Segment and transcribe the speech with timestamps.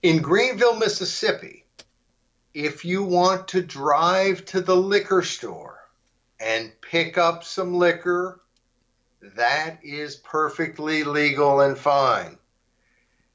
[0.00, 1.66] In Greenville, Mississippi,
[2.54, 5.88] if you want to drive to the liquor store
[6.38, 8.40] and pick up some liquor,
[9.20, 12.38] that is perfectly legal and fine.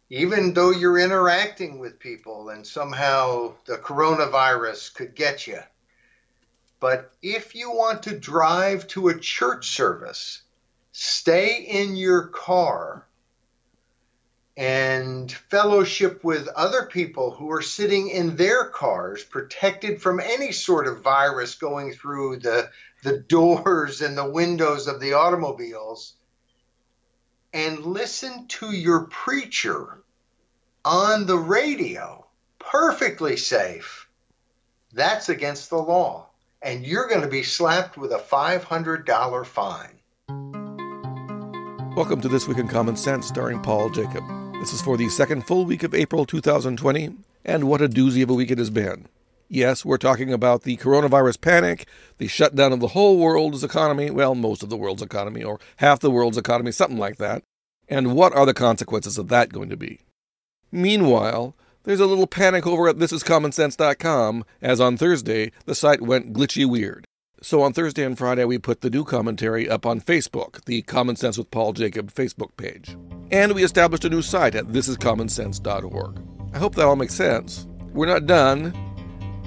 [0.10, 5.60] Even though you're interacting with people and somehow the coronavirus could get you.
[6.80, 10.44] But if you want to drive to a church service,
[10.94, 13.06] stay in your car
[14.56, 20.88] and fellowship with other people who are sitting in their cars, protected from any sort
[20.88, 22.70] of virus going through the,
[23.04, 26.14] the doors and the windows of the automobiles,
[27.52, 30.04] and listen to your preacher
[30.86, 32.26] on the radio,
[32.60, 34.08] perfectly safe.
[34.94, 36.28] That's against the law,
[36.62, 40.00] and you're going to be slapped with a $500 fine.
[41.96, 44.43] Welcome to This Week in Common Sense, starring Paul Jacob.
[44.64, 48.30] This is for the second full week of April 2020, and what a doozy of
[48.30, 49.08] a week it has been.
[49.50, 51.86] Yes, we're talking about the coronavirus panic,
[52.18, 56.00] the shutdown of the whole world's economy, well, most of the world's economy, or half
[56.00, 57.44] the world's economy, something like that.
[57.90, 60.00] And what are the consequences of that going to be?
[60.72, 66.66] Meanwhile, there's a little panic over at thisiscommonsense.com, as on Thursday, the site went glitchy
[66.66, 67.06] weird.
[67.42, 71.18] So on Thursday and Friday, we put the new commentary up on Facebook, the Common
[71.18, 72.96] Sense with Paul Jacob Facebook page.
[73.34, 76.22] And we established a new site at thisiscommonsense.org.
[76.54, 77.66] I hope that all makes sense.
[77.92, 78.72] We're not done.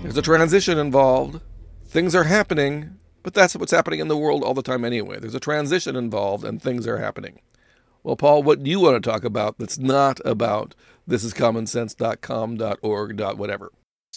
[0.02, 1.40] There's a transition involved.
[1.84, 5.20] Things are happening, but that's what's happening in the world all the time anyway.
[5.20, 7.38] There's a transition involved and things are happening.
[8.02, 10.74] Well, Paul, what do you want to talk about that's not about
[11.08, 13.38] thisiscommonsense.com.org.
[13.38, 13.70] whatever?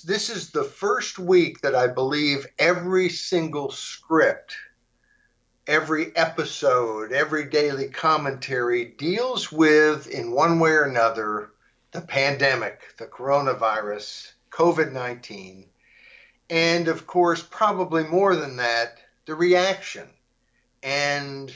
[0.06, 4.56] this is the first week that I believe every single script,
[5.70, 11.52] every episode, every daily commentary deals with, in one way or another,
[11.92, 15.66] the pandemic, the coronavirus, COVID 19,
[16.50, 20.10] and of course, probably more than that, the reaction
[20.82, 21.54] and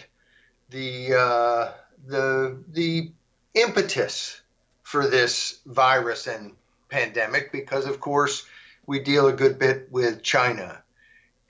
[0.70, 1.72] the, uh,
[2.06, 3.12] the, the
[3.56, 4.40] impetus
[4.84, 6.54] for this virus and
[6.88, 8.46] pandemic because, of course,
[8.86, 10.83] we deal a good bit with China.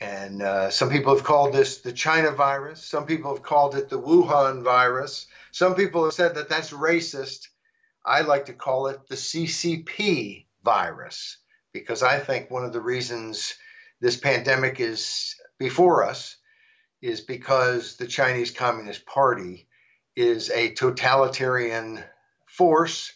[0.03, 2.83] And uh, some people have called this the China virus.
[2.83, 5.27] Some people have called it the Wuhan virus.
[5.53, 7.47] Some people have said that that's racist.
[8.05, 11.37] I like to call it the CCP virus
[11.71, 13.53] because I think one of the reasons
[14.01, 16.35] this pandemic is before us
[17.01, 19.69] is because the Chinese Communist Party
[20.17, 22.03] is a totalitarian
[22.45, 23.13] force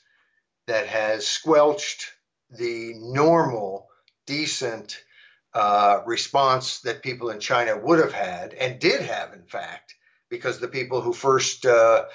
[0.67, 2.13] that has squelched
[2.49, 3.89] the normal,
[4.25, 5.03] decent
[5.57, 9.95] uh, response that people in China would have had and did have, in fact,
[10.29, 12.05] because the people who first uh,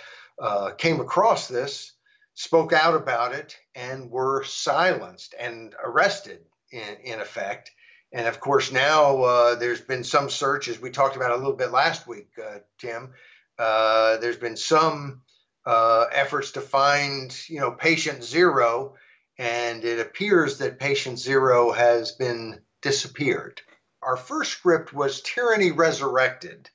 [0.41, 1.93] uh, came across this
[2.35, 6.39] spoke out about it and were silenced and arrested,
[6.71, 7.73] in, in effect.
[8.13, 11.57] And of course, now uh, there's been some search, as we talked about a little
[11.57, 13.11] bit last week, uh, Tim.
[13.59, 15.23] Uh, there's been some
[15.67, 18.95] efforts to find, you know, patient zero
[19.37, 23.61] and it appears that patient zero has been disappeared.
[24.03, 26.69] Our first script was Tyranny Resurrected.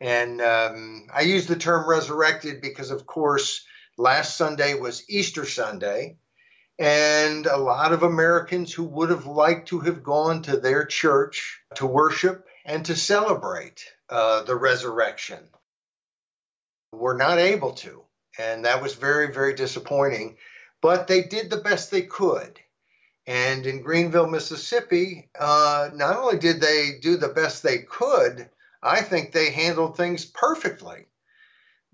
[0.00, 3.64] And um, I use the term resurrected because, of course,
[3.96, 6.16] last Sunday was Easter Sunday.
[6.78, 11.60] And a lot of Americans who would have liked to have gone to their church
[11.76, 15.38] to worship and to celebrate uh, the resurrection
[16.92, 18.02] were not able to.
[18.38, 20.36] And that was very, very disappointing
[20.84, 22.60] but they did the best they could.
[23.26, 28.48] And in Greenville, Mississippi, uh, not only did they do the best they could,
[28.82, 31.06] I think they handled things perfectly.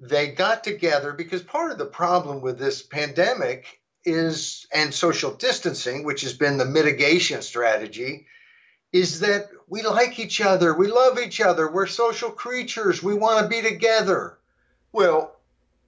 [0.00, 6.04] They got together because part of the problem with this pandemic is, and social distancing,
[6.04, 8.26] which has been the mitigation strategy,
[8.92, 13.40] is that we like each other, we love each other, we're social creatures, we want
[13.40, 14.36] to be together.
[14.90, 15.36] Well,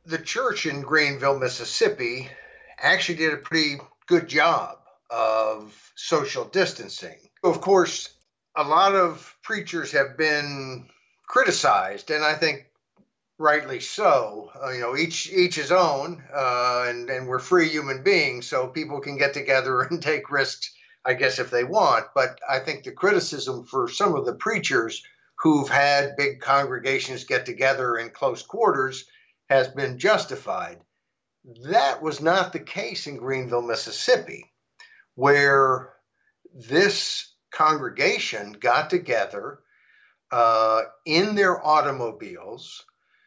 [0.06, 2.28] the church in Greenville, Mississippi,
[2.78, 4.81] actually did a pretty good job
[5.12, 7.18] of social distancing.
[7.44, 8.08] Of course,
[8.56, 10.88] a lot of preachers have been
[11.28, 12.66] criticized, and I think
[13.38, 14.50] rightly so.
[14.62, 18.68] Uh, you know, each each his own, uh, and and we're free human beings, so
[18.68, 20.72] people can get together and take risks,
[21.04, 22.06] I guess, if they want.
[22.14, 25.02] But I think the criticism for some of the preachers
[25.36, 29.04] who've had big congregations get together in close quarters
[29.50, 30.78] has been justified.
[31.64, 34.51] That was not the case in Greenville, Mississippi,
[35.14, 35.92] where
[36.54, 39.58] this congregation got together
[40.30, 42.84] uh, in their automobiles,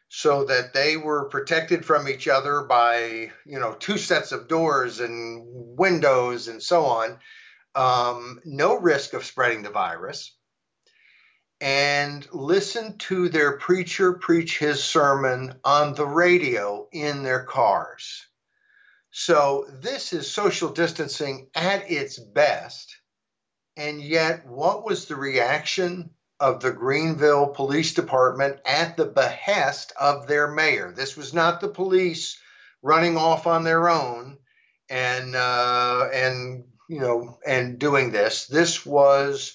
[0.08, 5.00] so that they were protected from each other by you know two sets of doors
[5.00, 5.44] and
[5.78, 7.18] windows and so on.
[7.74, 10.34] Um, no risk of spreading the virus.
[11.60, 18.26] And listen to their preacher preach his sermon on the radio in their cars
[19.18, 22.96] so this is social distancing at its best
[23.74, 30.26] and yet what was the reaction of the Greenville Police Department at the behest of
[30.26, 30.92] their mayor.
[30.94, 32.38] This was not the police
[32.82, 34.36] running off on their own
[34.90, 38.46] and uh, and you know and doing this.
[38.48, 39.54] This was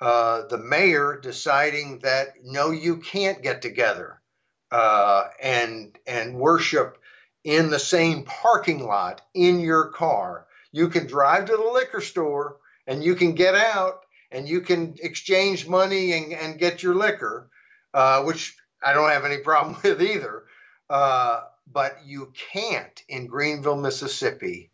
[0.00, 4.22] uh, the mayor deciding that no, you can't get together
[4.70, 6.96] uh, and and worship
[7.44, 10.46] in the same parking lot in your car.
[10.72, 14.94] You can drive to the liquor store and you can get out and you can
[15.02, 17.50] exchange money and, and get your liquor,
[17.94, 20.44] uh, which I don't have any problem with either.
[20.88, 21.42] Uh,
[21.72, 24.70] but you can't in Greenville, Mississippi,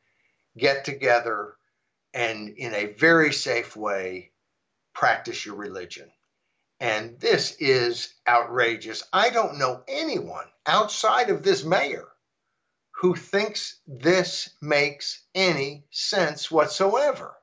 [0.56, 1.54] get together
[2.14, 4.32] and in a very safe way
[4.94, 6.10] practice your religion.
[6.80, 9.02] And this is outrageous.
[9.12, 12.06] I don't know anyone outside of this mayor
[12.98, 17.36] who thinks this makes any sense whatsoever.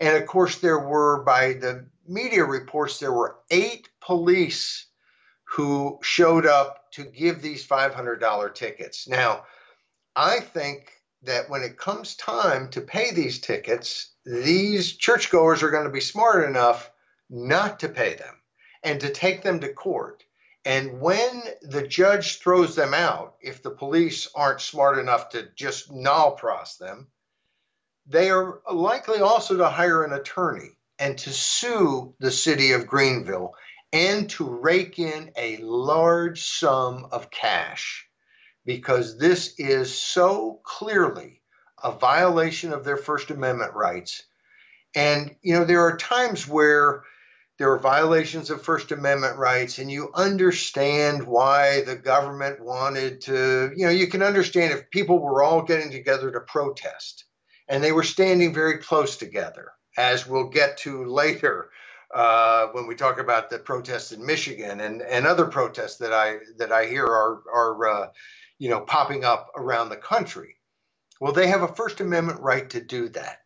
[0.00, 4.86] And of course, there were, by the media reports, there were eight police
[5.44, 9.08] who showed up to give these $500 tickets.
[9.08, 9.44] Now,
[10.14, 15.86] I think that when it comes time to pay these tickets, these churchgoers are going
[15.86, 16.90] to be smart enough
[17.30, 18.34] not to pay them
[18.82, 20.22] and to take them to court.
[20.68, 25.90] And when the judge throws them out, if the police aren't smart enough to just
[25.90, 27.06] nolle pros them,
[28.06, 33.54] they are likely also to hire an attorney and to sue the city of Greenville
[33.94, 38.06] and to rake in a large sum of cash
[38.66, 41.40] because this is so clearly
[41.82, 44.22] a violation of their First Amendment rights.
[44.94, 47.04] And, you know, there are times where
[47.58, 53.72] there are violations of First Amendment rights, and you understand why the government wanted to,
[53.76, 57.24] you know, you can understand if people were all getting together to protest
[57.68, 61.70] and they were standing very close together, as we'll get to later
[62.14, 66.38] uh, when we talk about the protests in Michigan and, and other protests that I
[66.58, 68.08] that I hear are are uh,
[68.58, 70.56] you know popping up around the country.
[71.20, 73.38] Well, they have a First Amendment right to do that,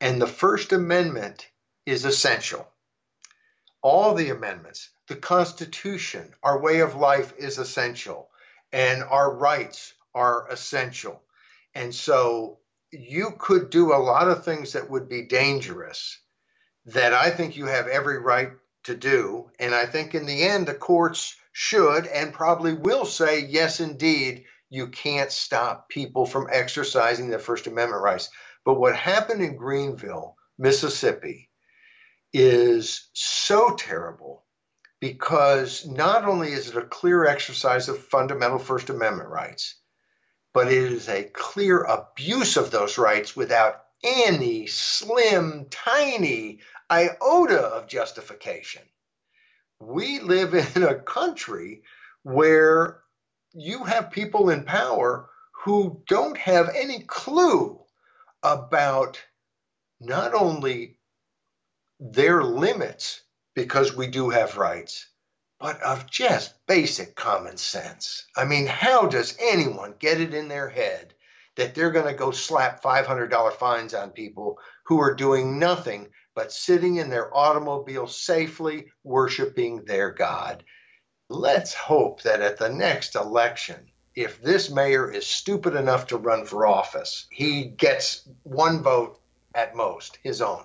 [0.00, 1.48] and the First Amendment
[1.86, 2.68] is essential.
[3.88, 8.28] All the amendments, the Constitution, our way of life is essential,
[8.72, 11.22] and our rights are essential.
[11.72, 12.58] And so
[12.90, 16.18] you could do a lot of things that would be dangerous
[16.86, 18.50] that I think you have every right
[18.86, 19.52] to do.
[19.60, 24.46] And I think in the end, the courts should and probably will say, yes, indeed,
[24.68, 28.30] you can't stop people from exercising their First Amendment rights.
[28.64, 31.50] But what happened in Greenville, Mississippi,
[32.32, 34.44] is so terrible
[35.00, 39.76] because not only is it a clear exercise of fundamental First Amendment rights,
[40.52, 47.88] but it is a clear abuse of those rights without any slim, tiny iota of
[47.88, 48.82] justification.
[49.80, 51.82] We live in a country
[52.22, 53.00] where
[53.52, 55.28] you have people in power
[55.64, 57.80] who don't have any clue
[58.42, 59.22] about
[60.00, 60.95] not only
[61.98, 63.22] their limits,
[63.54, 65.06] because we do have rights,
[65.58, 68.26] but of just basic common sense.
[68.36, 71.14] I mean, how does anyone get it in their head
[71.56, 76.52] that they're going to go slap $500 fines on people who are doing nothing but
[76.52, 80.64] sitting in their automobile safely worshiping their God?
[81.30, 86.44] Let's hope that at the next election, if this mayor is stupid enough to run
[86.44, 89.18] for office, he gets one vote
[89.54, 90.62] at most, his own.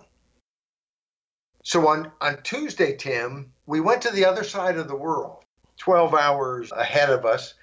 [1.63, 5.43] So on, on Tuesday, Tim, we went to the other side of the world,
[5.77, 7.53] 12 hours ahead of us,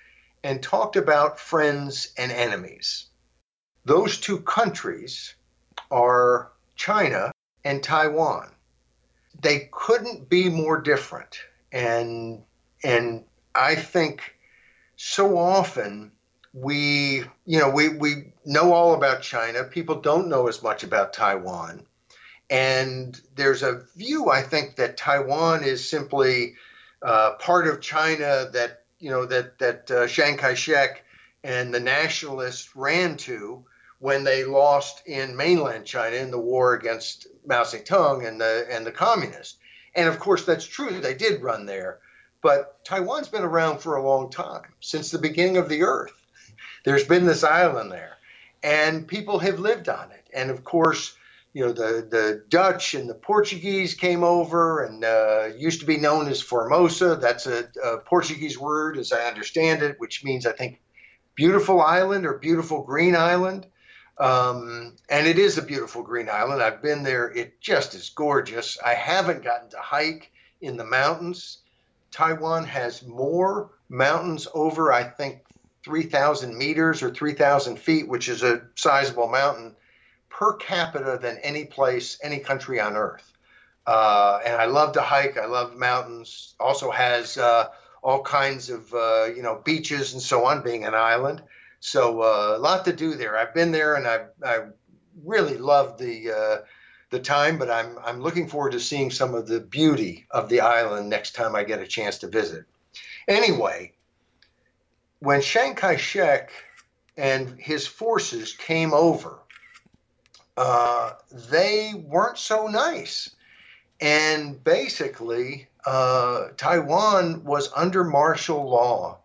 [0.44, 3.06] and talked about friends and enemies.
[3.84, 5.34] Those two countries
[5.90, 7.32] are China
[7.64, 8.50] and Taiwan.
[9.40, 11.38] They couldn't be more different.
[11.72, 12.42] And
[12.84, 13.24] and
[13.54, 14.36] I think
[14.96, 16.12] so often
[16.52, 19.64] we you know we, we know all about China.
[19.64, 21.86] People don't know as much about Taiwan.
[22.50, 26.54] And there's a view, I think, that Taiwan is simply
[27.02, 31.04] uh, part of China that you know that that uh, Chiang Kai-shek
[31.44, 33.64] and the nationalists ran to
[34.00, 38.86] when they lost in mainland China in the war against Mao Zedong and the and
[38.86, 39.58] the communists.
[39.94, 41.00] And of course, that's true.
[41.00, 41.98] They did run there,
[42.40, 46.12] But Taiwan's been around for a long time, since the beginning of the earth.
[46.84, 48.16] There's been this island there,
[48.62, 50.28] and people have lived on it.
[50.32, 51.16] And of course,
[51.58, 55.96] you know, the, the Dutch and the Portuguese came over and uh, used to be
[55.96, 57.16] known as Formosa.
[57.16, 60.80] That's a, a, Portuguese word, as I understand it, which means, I think,
[61.34, 63.66] beautiful island or beautiful green island.
[64.18, 66.62] Um, and it is a beautiful green island.
[66.62, 67.28] I've been there.
[67.28, 68.78] It just is gorgeous.
[68.78, 71.58] I haven't gotten to hike in the mountains.
[72.12, 75.40] Taiwan has more mountains over, I think,
[75.82, 79.74] 3,000 meters or 3,000 feet, which is a sizable mountain
[80.30, 83.32] per capita than any place, any country on earth.
[83.86, 85.38] Uh, and I love to hike.
[85.38, 86.54] I love mountains.
[86.60, 87.68] Also has uh,
[88.02, 91.42] all kinds of uh, you know beaches and so on, being an island.
[91.80, 93.38] So uh, a lot to do there.
[93.38, 94.66] I've been there and I I
[95.24, 96.56] really love the uh,
[97.10, 100.60] the time, but I'm I'm looking forward to seeing some of the beauty of the
[100.60, 102.64] island next time I get a chance to visit.
[103.26, 103.92] Anyway,
[105.20, 106.50] when Chiang Kai-shek
[107.16, 109.38] and his forces came over,
[110.58, 111.12] uh,
[111.50, 113.30] they weren't so nice,
[114.00, 119.20] and basically uh, Taiwan was under martial law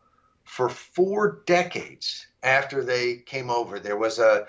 [0.46, 3.80] for four decades after they came over.
[3.80, 4.46] There was a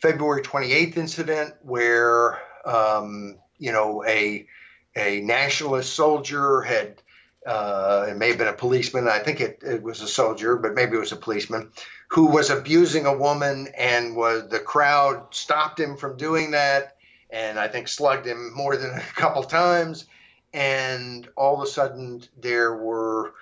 [0.00, 4.46] February 28th incident where, um, you know, a,
[4.94, 7.01] a nationalist soldier had,
[7.46, 10.74] uh, it may have been a policeman, I think it, it was a soldier, but
[10.74, 11.70] maybe it was a policeman,
[12.08, 16.96] who was abusing a woman and was the crowd stopped him from doing that
[17.32, 20.06] and I think slugged him more than a couple times.
[20.52, 23.32] And all of a sudden, there were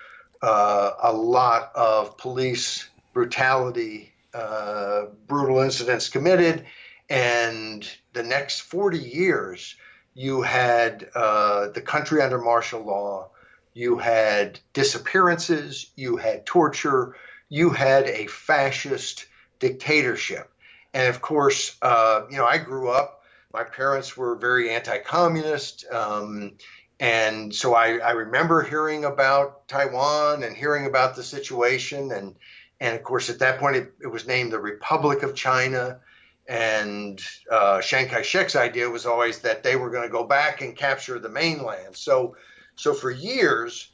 [0.41, 6.65] uh, a lot of police brutality, uh, brutal incidents committed.
[7.09, 9.75] And the next 40 years,
[10.13, 13.30] you had uh, the country under martial law,
[13.73, 17.15] you had disappearances, you had torture,
[17.49, 19.25] you had a fascist
[19.59, 20.49] dictatorship.
[20.93, 23.23] And of course, uh, you know, I grew up,
[23.53, 25.85] my parents were very anti communist.
[25.91, 26.53] Um,
[26.99, 32.11] and so I, I, remember hearing about Taiwan and hearing about the situation.
[32.11, 32.35] And,
[32.79, 35.99] and of course, at that point, it, it was named the Republic of China.
[36.47, 40.61] And uh, Chiang Kai shek's idea was always that they were going to go back
[40.61, 41.95] and capture the mainland.
[41.95, 42.35] So,
[42.81, 43.89] so for years,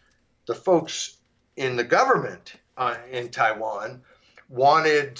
[0.46, 1.17] the folks
[1.58, 4.01] in the government uh, in Taiwan
[4.48, 5.20] wanted,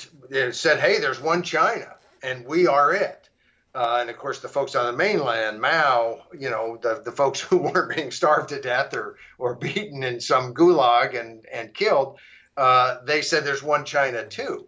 [0.56, 3.28] said, hey, there's one China and we are it.
[3.76, 7.42] Uh, and of course, the folks on the mainland, Mao, you know, the, the folks
[7.42, 12.20] who weren't being starved to death or, or beaten in some gulag and, and killed,
[12.56, 14.66] uh, they said there's one China too.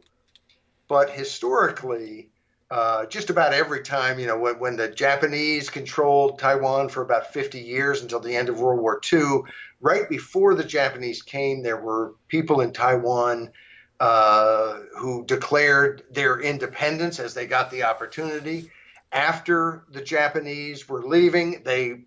[0.90, 2.29] But historically,
[2.72, 7.34] uh, just about every time, you know, when, when, the Japanese controlled Taiwan for about
[7.34, 9.42] 50 years until the end of World War II,
[9.82, 13.52] right before the Japanese came, there were people in Taiwan
[14.00, 18.70] uh, who declared their independence as they got the opportunity
[19.12, 22.02] after the Japanese were leaving, they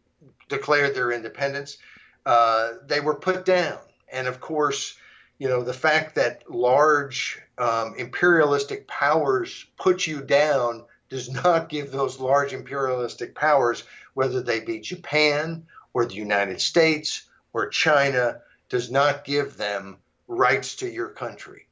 [0.49, 1.79] declared their independence.
[2.25, 3.79] Uh, they were put down.
[4.13, 4.97] And of course,
[5.43, 11.91] you know, the fact that large um, imperialistic powers put you down does not give
[11.91, 13.83] those large imperialistic powers,
[14.15, 19.97] whether they be Japan or the United States or China, does not give them
[20.29, 21.67] rights to your country.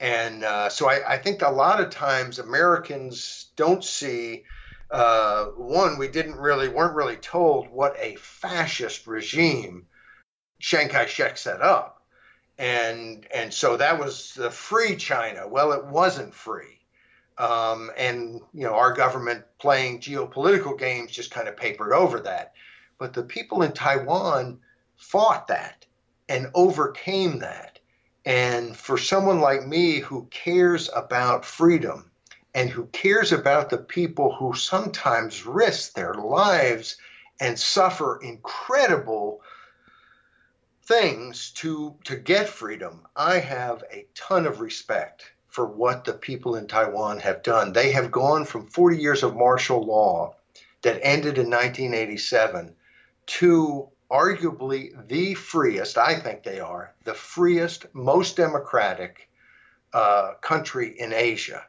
[0.00, 4.42] And uh, so I, I, think a lot of times Americans don't see
[4.90, 9.86] uh, one, we didn't really weren't really told what a fascist regime
[10.58, 11.93] Chiang Kai-shek set up,
[12.58, 15.48] and and so that was the free China.
[15.48, 16.80] Well, it wasn't free,
[17.38, 22.52] um, and you know our government playing geopolitical games just kind of papered over that.
[22.98, 24.60] But the people in Taiwan
[24.96, 25.84] fought that
[26.28, 27.78] and overcame that.
[28.24, 32.10] And for someone like me who cares about freedom
[32.54, 36.96] and who cares about the people who sometimes risk their lives
[37.40, 39.42] and suffer incredible
[40.86, 46.56] things to to get freedom i have a ton of respect for what the people
[46.56, 50.34] in taiwan have done they have gone from 40 years of martial law
[50.82, 52.74] that ended in 1987
[53.26, 59.28] to arguably the freest i think they are the freest most democratic
[59.92, 61.64] uh, country in asia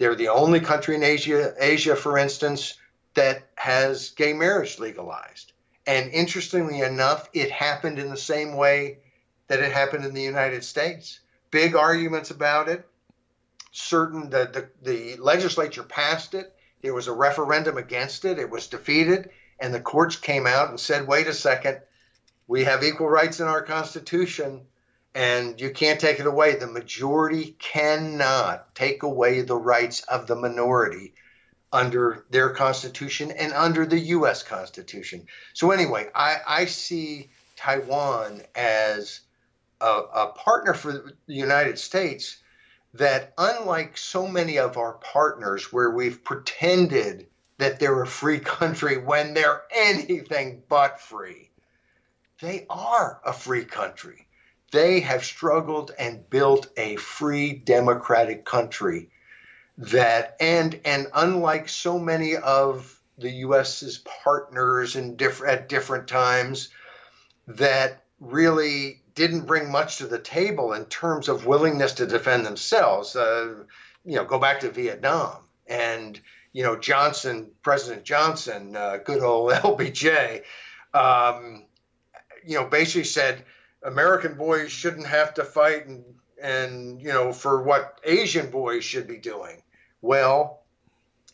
[0.00, 2.78] they're the only country in Asia, Asia, for instance,
[3.12, 5.52] that has gay marriage legalized.
[5.90, 8.98] And interestingly enough, it happened in the same way
[9.48, 11.18] that it happened in the United States.
[11.50, 12.88] Big arguments about it.
[13.72, 16.54] Certain that the, the legislature passed it.
[16.80, 18.38] There was a referendum against it.
[18.38, 19.30] It was defeated.
[19.58, 21.80] And the courts came out and said, wait a second,
[22.46, 24.60] We have equal rights in our Constitution,
[25.12, 26.54] and you can't take it away.
[26.54, 31.14] The majority cannot take away the rights of the minority
[31.72, 34.42] under their Constitution and under the U.S.
[34.42, 35.26] Constitution.
[35.52, 39.20] So, anyway, I, I see Taiwan as
[39.80, 42.38] a, a partner for the United States
[42.94, 48.98] that, unlike so many of our partners where we've pretended that they're a free country
[48.98, 51.50] when they're anything but free,
[52.40, 54.26] they are a free country.
[54.72, 59.10] They have struggled and built a free democratic country
[59.80, 66.68] that and and unlike so many of the US's partners in different at different times
[67.46, 73.16] that really didn't bring much to the table in terms of willingness to defend themselves.
[73.16, 73.64] Uh,
[74.04, 76.20] you know, go back to Vietnam and
[76.52, 80.42] you know Johnson, President Johnson, uh, good old LBJ,
[80.92, 81.64] um,
[82.44, 83.44] you know, basically said
[83.82, 86.04] American boys shouldn't have to fight and
[86.42, 89.62] and you know for what Asian boys should be doing.
[90.02, 90.62] Well,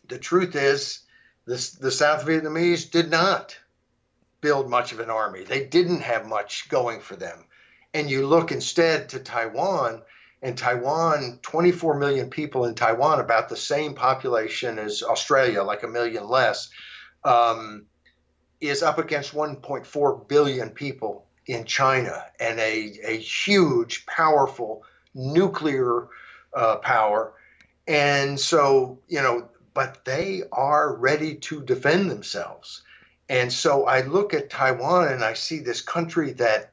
[0.07, 0.99] the truth is,
[1.45, 3.57] this, the South Vietnamese did not
[4.41, 5.43] build much of an army.
[5.43, 7.45] They didn't have much going for them.
[7.93, 10.03] And you look instead to Taiwan,
[10.41, 15.87] and Taiwan, 24 million people in Taiwan, about the same population as Australia, like a
[15.87, 16.69] million less,
[17.23, 17.85] um,
[18.61, 24.83] is up against 1.4 billion people in China and a, a huge, powerful
[25.15, 26.07] nuclear
[26.53, 27.33] uh, power
[27.87, 32.81] and so, you know, but they are ready to defend themselves.
[33.29, 36.71] And so I look at Taiwan and I see this country that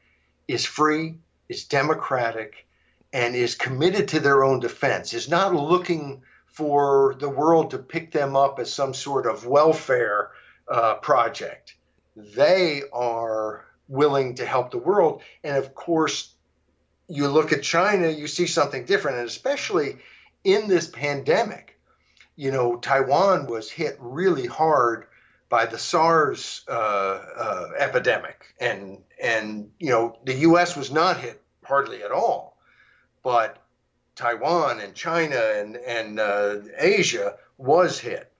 [0.49, 1.17] is free,
[1.49, 2.67] is democratic,
[3.13, 8.11] and is committed to their own defense, is not looking for the world to pick
[8.11, 10.31] them up as some sort of welfare
[10.69, 11.75] uh, project.
[12.17, 15.23] They are willing to help the world.
[15.43, 16.33] And of course,
[17.09, 19.99] you look at China, you see something different, and especially
[20.45, 21.79] in this pandemic,
[22.37, 25.07] you know, Taiwan was hit really hard
[25.49, 30.77] by the SARS uh, uh, epidemic, and and you know the U.S.
[30.77, 32.59] was not hit hardly at all,
[33.23, 33.59] but
[34.17, 38.33] Taiwan and China and and uh, Asia was hit,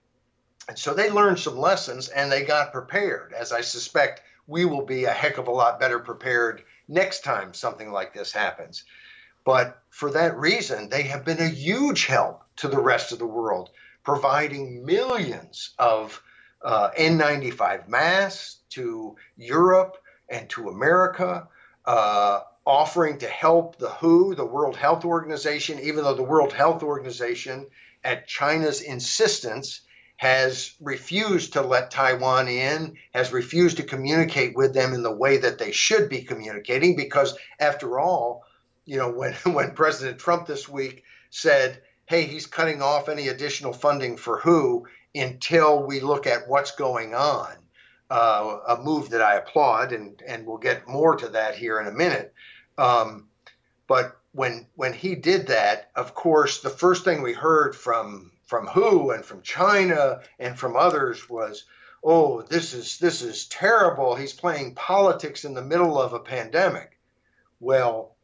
[0.67, 3.33] and so they learned some lessons and they got prepared.
[3.33, 7.53] As I suspect, we will be a heck of a lot better prepared next time
[7.53, 8.83] something like this happens.
[9.45, 13.27] But for that reason, they have been a huge help to the rest of the
[13.27, 13.69] world,
[14.03, 16.21] providing millions of
[16.63, 21.47] uh, N95 masks to Europe and to America,
[21.85, 26.81] uh, offering to help the WHO, the World Health Organization, even though the World Health
[26.81, 27.67] Organization,
[28.03, 29.81] at China's insistence,
[30.17, 35.37] has refused to let Taiwan in, has refused to communicate with them in the way
[35.37, 38.43] that they should be communicating, because after all,
[38.85, 43.73] you know, when when President Trump this week said, "Hey, he's cutting off any additional
[43.73, 47.53] funding for WHO until we look at what's going on,"
[48.09, 51.87] uh, a move that I applaud, and and we'll get more to that here in
[51.87, 52.33] a minute.
[52.77, 53.27] Um,
[53.87, 58.67] but when when he did that, of course, the first thing we heard from from
[58.67, 61.65] WHO and from China and from others was,
[62.03, 64.15] "Oh, this is this is terrible.
[64.15, 66.99] He's playing politics in the middle of a pandemic."
[67.59, 68.14] Well,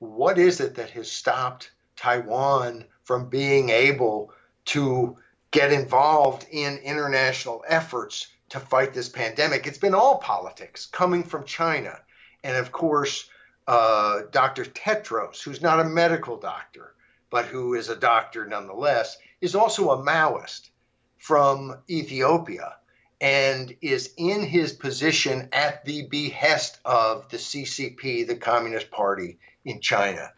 [0.00, 4.32] what is it that has stopped Taiwan from being able
[4.64, 5.16] to
[5.50, 9.66] get involved in international efforts to fight this pandemic?
[9.66, 12.00] It's been all politics coming from China.
[12.42, 13.28] And of course,
[13.68, 14.64] uh, Dr.
[14.64, 16.94] Tedros, who's not a medical doctor,
[17.28, 20.70] but who is a doctor nonetheless, is also a Maoist
[21.18, 22.76] from Ethiopia
[23.20, 29.80] and is in his position at the behest of the CCP, the Communist Party in
[29.80, 30.32] China,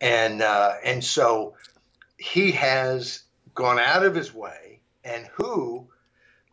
[0.00, 1.54] and uh, and so
[2.18, 3.22] he has
[3.54, 5.88] gone out of his way, and WHO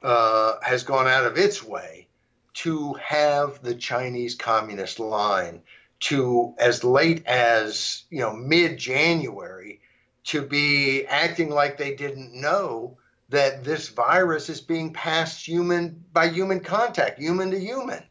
[0.02, 2.08] uh, has gone out of its way
[2.54, 5.62] to have the Chinese Communist line
[6.00, 9.80] to as late as you know mid January
[10.26, 12.98] to be acting like they didn't know
[13.30, 18.04] that this virus is being passed human by human contact, human to human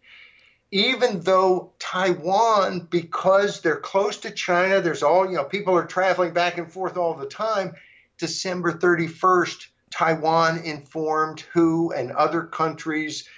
[0.73, 6.33] even though Taiwan, because they're close to China, there's all, you know, people are traveling
[6.33, 7.75] back and forth all the time.
[8.17, 13.29] December 31st, Taiwan informed WHO and other countries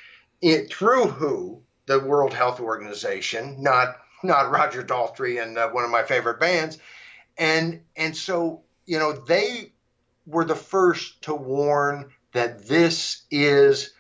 [0.40, 5.90] it, through WHO, the World Health Organization, not not Roger Daltrey and uh, one of
[5.90, 6.78] my favorite bands,
[7.36, 9.72] and and so you know they
[10.26, 13.93] were the first to warn that this is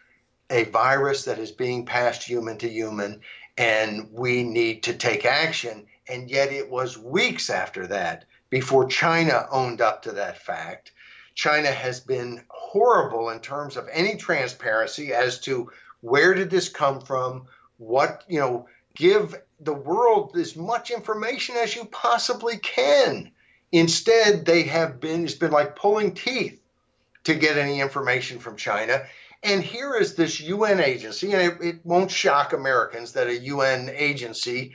[0.54, 3.20] a virus that is being passed human to human
[3.58, 5.86] and we need to take action.
[6.08, 10.92] And yet it was weeks after that before China owned up to that fact.
[11.34, 17.00] China has been horrible in terms of any transparency as to where did this come
[17.00, 17.46] from,
[17.78, 23.32] what, you know, give the world as much information as you possibly can.
[23.72, 26.60] Instead, they have been, it's been like pulling teeth
[27.24, 29.04] to get any information from China.
[29.44, 33.90] And here is this UN agency, and it, it won't shock Americans that a UN
[33.94, 34.72] agency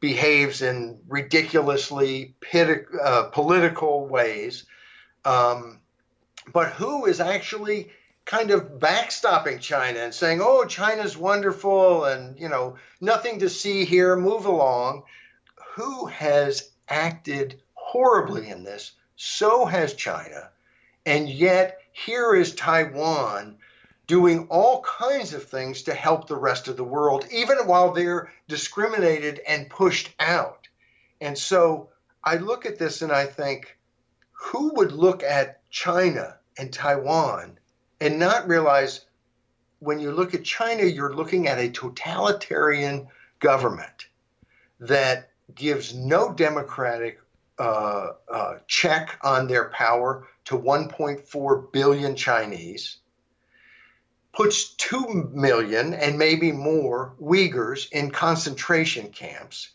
[0.00, 4.64] behaves in ridiculously uh, political ways.
[5.26, 5.80] Um,
[6.50, 7.90] but who is actually
[8.24, 13.84] kind of backstopping China and saying, "Oh, China's wonderful and, you know, nothing to see
[13.84, 15.02] here, move along."
[15.74, 18.92] Who has acted horribly in this?
[19.16, 20.48] So has China.
[21.04, 23.58] And yet here is Taiwan
[24.06, 28.30] doing all kinds of things to help the rest of the world, even while they're
[28.48, 30.68] discriminated and pushed out.
[31.20, 31.88] And so
[32.22, 33.76] I look at this and I think,
[34.32, 37.58] who would look at China and Taiwan
[38.00, 39.06] and not realize
[39.78, 43.08] when you look at China, you're looking at a totalitarian
[43.40, 44.08] government
[44.80, 47.20] that gives no democratic
[47.58, 52.98] uh, uh, check on their power to 1.4 billion Chinese,
[54.36, 59.70] puts 2 million and maybe more Uyghurs in concentration camps,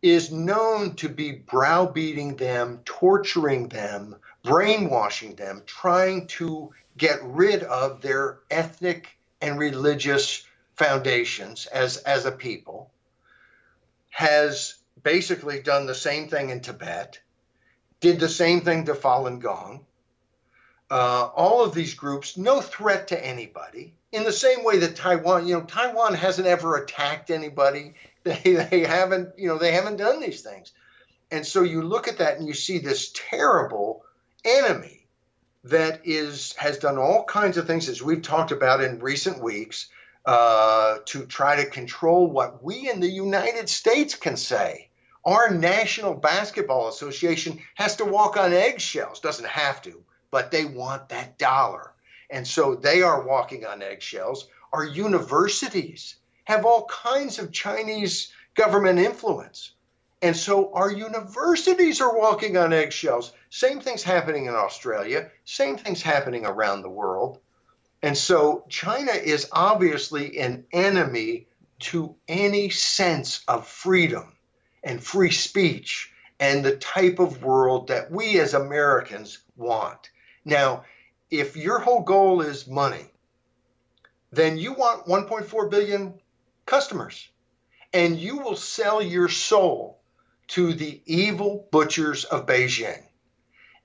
[0.00, 8.00] is known to be browbeating them, torturing them, brainwashing them, trying to get rid of
[8.00, 12.92] their ethnic and religious foundations as, as a people,
[14.10, 17.18] has basically done the same thing in Tibet,
[18.00, 19.84] did the same thing to Falun Gong.
[20.90, 23.92] Uh, all of these groups, no threat to anybody.
[24.10, 27.94] In the same way that Taiwan, you know, Taiwan hasn't ever attacked anybody.
[28.24, 30.72] They, they haven't, you know, they haven't done these things.
[31.30, 34.04] And so you look at that and you see this terrible
[34.44, 35.06] enemy
[35.64, 39.88] that is has done all kinds of things, as we've talked about in recent weeks,
[40.26, 44.88] uh, to try to control what we in the United States can say.
[45.24, 51.08] Our National Basketball Association has to walk on eggshells, doesn't have to, but they want
[51.08, 51.92] that dollar.
[52.30, 54.48] And so they are walking on eggshells.
[54.72, 59.72] Our universities have all kinds of Chinese government influence.
[60.20, 63.32] And so our universities are walking on eggshells.
[63.50, 67.38] Same things happening in Australia, same things happening around the world.
[68.02, 71.46] And so China is obviously an enemy
[71.80, 74.36] to any sense of freedom
[74.82, 80.10] and free speech and the type of world that we as Americans want.
[80.44, 80.84] Now,
[81.30, 83.10] if your whole goal is money,
[84.32, 86.14] then you want 1.4 billion
[86.66, 87.28] customers
[87.92, 90.00] and you will sell your soul
[90.48, 93.02] to the evil butchers of Beijing.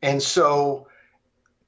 [0.01, 0.87] And so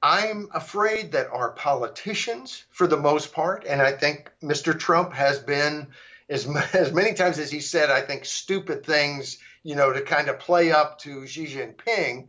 [0.02, 4.78] I'm afraid that our politicians, for the most part, and I think Mr.
[4.78, 5.88] Trump has been
[6.28, 10.28] as, as many times as he said, I think, stupid things, you know, to kind
[10.28, 12.28] of play up to Xi Jinping.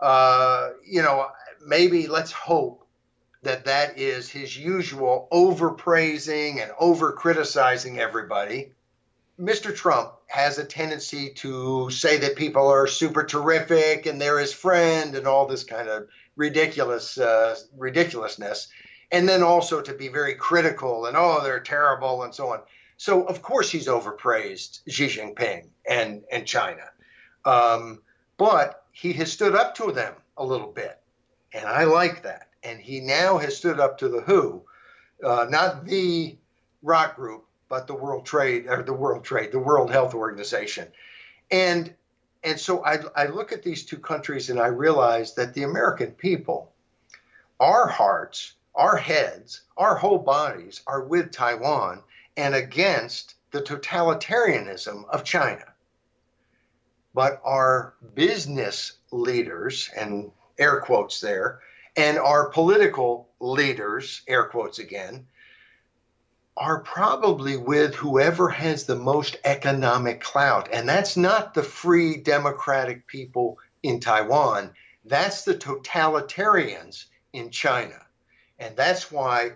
[0.00, 1.26] Uh, you know,
[1.64, 2.86] maybe let's hope
[3.42, 8.72] that that is his usual overpraising and over criticizing everybody.
[9.38, 9.74] Mr.
[9.74, 15.14] Trump has a tendency to say that people are super terrific and they're his friend
[15.14, 18.68] and all this kind of ridiculous uh, ridiculousness,
[19.12, 22.60] and then also to be very critical and oh they're terrible and so on.
[22.96, 26.90] So of course he's overpraised Xi Jinping and and China,
[27.44, 28.02] um,
[28.38, 30.98] but he has stood up to them a little bit,
[31.56, 32.48] and I like that.
[32.62, 34.62] And he now has stood up to the WHO,
[35.24, 36.36] uh, not the
[36.82, 40.88] rock group, but the World Trade or the World Trade, the World Health Organization,
[41.50, 41.92] and
[42.44, 46.12] and so I, I look at these two countries and I realize that the American
[46.12, 46.72] people,
[47.58, 52.04] our hearts, our heads, our whole bodies are with Taiwan
[52.36, 55.64] and against the totalitarianism of China.
[57.14, 61.60] But our business leaders, and air quotes there,
[61.96, 65.26] and our political leaders, air quotes again,
[66.56, 70.68] are probably with whoever has the most economic clout.
[70.72, 74.72] And that's not the free democratic people in Taiwan,
[75.04, 78.00] that's the totalitarians in China.
[78.58, 79.52] And that's why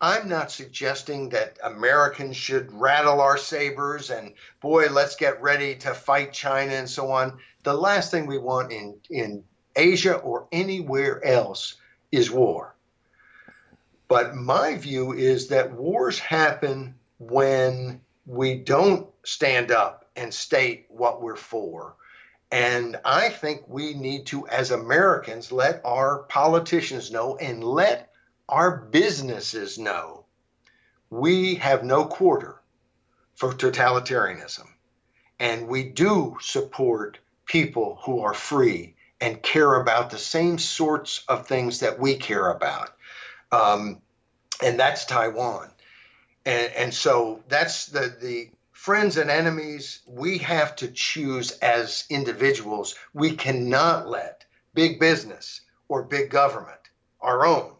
[0.00, 5.94] I'm not suggesting that Americans should rattle our sabers and boy, let's get ready to
[5.94, 7.38] fight China and so on.
[7.62, 9.44] The last thing we want in, in
[9.78, 11.76] Asia or anywhere else
[12.12, 12.74] is war.
[14.08, 21.22] But my view is that wars happen when we don't stand up and state what
[21.22, 21.94] we're for.
[22.50, 28.10] And I think we need to, as Americans, let our politicians know and let
[28.48, 30.24] our businesses know
[31.10, 32.60] we have no quarter
[33.34, 34.66] for totalitarianism.
[35.38, 41.46] And we do support people who are free and care about the same sorts of
[41.46, 42.90] things that we care about.
[43.50, 44.00] Um,
[44.62, 45.70] and that's Taiwan.
[46.44, 52.94] And, and so that's the, the friends and enemies we have to choose as individuals.
[53.12, 56.78] We cannot let big business or big government,
[57.20, 57.72] our own,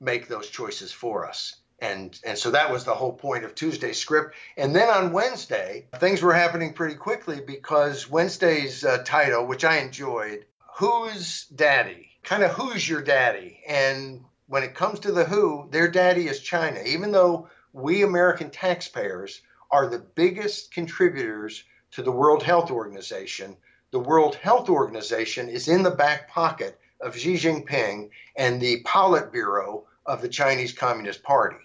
[0.00, 1.56] make those choices for us.
[1.78, 4.36] And, and so that was the whole point of Tuesday's script.
[4.56, 9.78] And then on Wednesday, things were happening pretty quickly because Wednesday's uh, title, which I
[9.78, 10.44] enjoyed,
[10.76, 12.08] Who's Daddy?
[12.22, 13.60] Kind of who's your daddy?
[13.68, 16.80] And when it comes to the who, their daddy is China.
[16.86, 23.58] Even though we American taxpayers are the biggest contributors to the World Health Organization,
[23.90, 29.84] the World Health Organization is in the back pocket of Xi Jinping and the Politburo
[30.06, 31.60] of the Chinese Communist Party.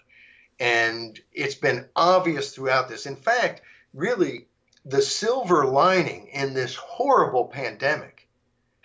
[0.60, 3.06] And it's been obvious throughout this.
[3.06, 3.62] In fact,
[3.94, 4.48] really,
[4.84, 8.17] the silver lining in this horrible pandemic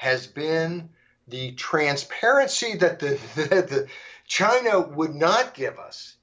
[0.04, 0.89] has been
[1.30, 3.88] the transparency that the, that the
[4.28, 6.16] China would not give us,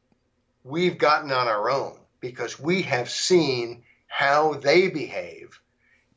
[0.65, 5.59] we've gotten on our own because we have seen how they behave.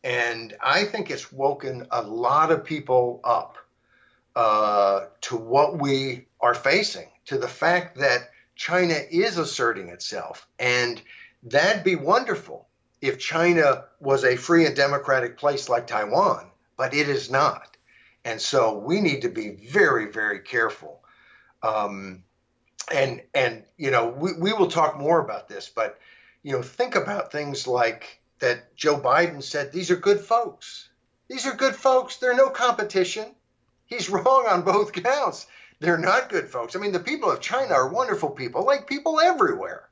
[0.04, 3.58] And I think it's woken a lot of people up
[4.36, 10.46] uh, to what we are facing, to the fact that China is asserting itself.
[10.60, 11.02] And
[11.44, 12.68] that'd be wonderful
[13.00, 17.78] if China was a free and democratic place like Taiwan, but it is not.
[18.26, 21.04] And so we need to be very, very careful.
[21.62, 22.24] Um,
[22.92, 26.00] and and you know we, we will talk more about this, but
[26.42, 28.76] you know think about things like that.
[28.76, 30.90] Joe Biden said these are good folks.
[31.30, 32.18] These are good folks.
[32.18, 33.28] They're no competition.
[33.86, 35.48] He's wrong on both counts.
[35.80, 36.76] They're not good folks.
[36.76, 39.90] I mean, the people of China are wonderful people, like people everywhere.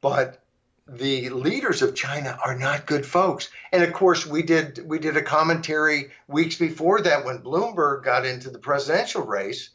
[0.00, 0.43] But
[0.86, 3.48] the leaders of China are not good folks.
[3.72, 8.26] And of course, we did we did a commentary weeks before that when Bloomberg got
[8.26, 9.70] into the presidential race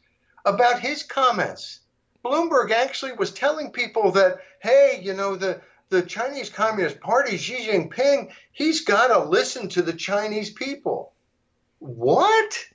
[0.45, 1.79] about his comments.
[2.23, 7.67] Bloomberg actually was telling people that, hey, you know, the the Chinese Communist Party, Xi
[7.67, 11.13] Jinping, he's got to listen to the Chinese people.
[11.79, 12.65] What?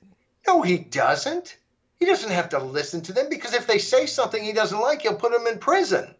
[0.45, 1.57] No, he doesn't.
[1.97, 5.03] He doesn't have to listen to them because if they say something he doesn't like,
[5.03, 6.13] he'll put them in prison.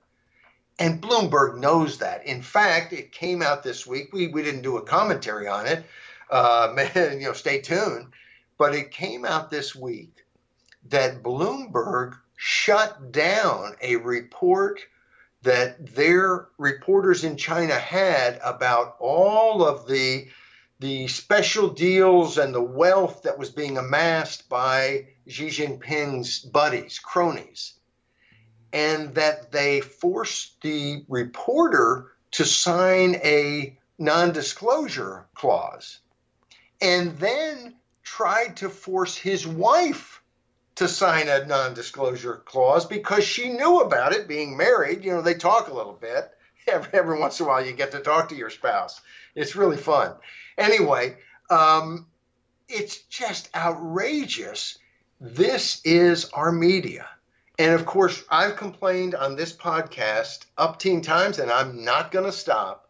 [0.78, 2.26] And Bloomberg knows that.
[2.26, 4.12] In fact, it came out this week.
[4.12, 5.86] We, we didn't do a commentary on it.
[6.30, 8.08] Uh, you know, stay tuned.
[8.58, 10.26] But it came out this week
[10.90, 14.82] that Bloomberg shut down a report
[15.44, 20.28] that their reporters in China had about all of the
[20.80, 27.76] the special deals and the wealth that was being amassed by Xi Jinping's buddies, cronies
[28.76, 36.00] and that they forced the reporter to sign a non disclosure clause
[36.82, 40.22] and then tried to force his wife
[40.76, 45.06] to sign a non disclosure clause because she knew about it being married.
[45.06, 46.30] You know, they talk a little bit.
[46.68, 49.00] Every, every once in a while, you get to talk to your spouse.
[49.36, 50.16] It's really fun.
[50.58, 51.16] Anyway,
[51.52, 52.08] um,
[52.68, 54.80] it's just outrageous.
[55.22, 57.08] This is our media.
[57.58, 62.26] And of course, I've complained on this podcast up teen times, and I'm not going
[62.26, 62.90] to stop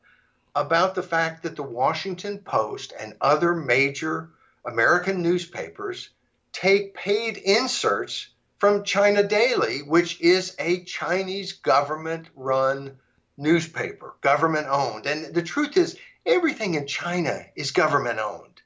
[0.55, 4.31] about the fact that the Washington Post and other major
[4.65, 6.09] American newspapers
[6.51, 12.97] take paid inserts from China Daily, which is a Chinese government run
[13.37, 15.05] newspaper, government owned.
[15.05, 18.61] And the truth is, everything in China is government owned.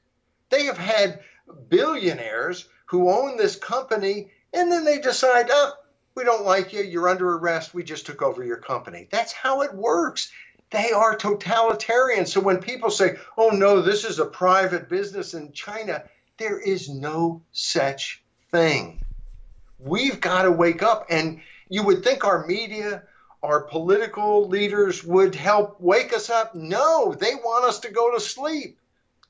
[0.48, 1.20] They have had
[1.68, 5.72] billionaires who own this company, and then they decide, oh,
[6.14, 6.82] we don't like you.
[6.82, 7.74] You're under arrest.
[7.74, 9.08] We just took over your company.
[9.10, 10.30] That's how it works.
[10.70, 12.26] They are totalitarian.
[12.26, 16.04] So when people say, oh no, this is a private business in China,
[16.38, 19.00] there is no such thing.
[19.78, 21.06] We've got to wake up.
[21.10, 23.02] And you would think our media,
[23.42, 26.54] our political leaders would help wake us up.
[26.54, 28.78] No, they want us to go to sleep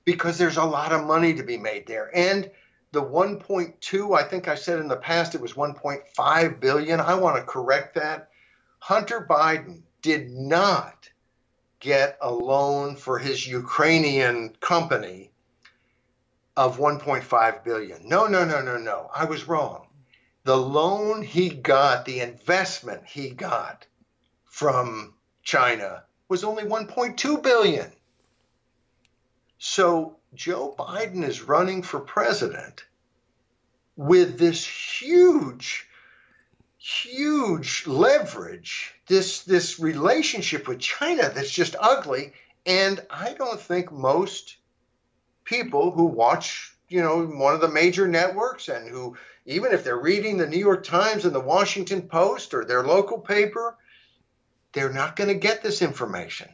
[0.04, 2.10] because there's a lot of money to be made there.
[2.14, 2.50] And
[2.92, 7.00] the 1.2 i think i said in the past it was 1.5 billion.
[7.00, 8.30] I want to correct that.
[8.78, 11.08] Hunter biden did not
[11.80, 15.30] get a loan for his ukrainian company
[16.56, 18.08] of 1.5 billion.
[18.08, 19.10] No no no no no.
[19.14, 19.86] I was wrong.
[20.44, 23.86] The loan he got the investment he got
[24.44, 27.90] from china was only 1.2 billion.
[29.58, 32.84] So Joe Biden is running for president
[33.96, 35.86] with this huge
[36.78, 42.32] huge leverage this this relationship with China that's just ugly.
[42.64, 44.56] And I don't think most
[45.44, 49.16] people who watch you know one of the major networks and who
[49.46, 53.18] even if they're reading the New York Times and the Washington Post or their local
[53.18, 53.76] paper
[54.72, 56.48] they're not going to get this information.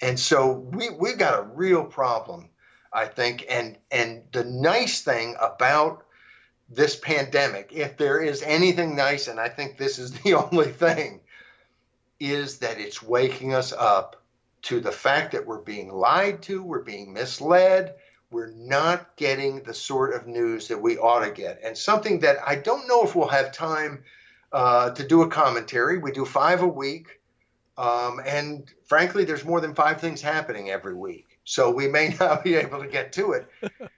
[0.00, 2.48] And so we we've got a real problem
[2.92, 6.04] I think and and the nice thing about
[6.68, 11.20] this pandemic, if there is anything nice, and I think this is the only thing,
[12.18, 14.22] is that it's waking us up
[14.62, 17.94] to the fact that we're being lied to, we're being misled,
[18.30, 21.60] we're not getting the sort of news that we ought to get.
[21.64, 24.04] And something that I don't know if we'll have time
[24.52, 25.98] uh, to do a commentary.
[25.98, 27.20] We do five a week.
[27.78, 31.29] Um, and frankly, there's more than five things happening every week.
[31.50, 33.48] So we may not be able to get to it.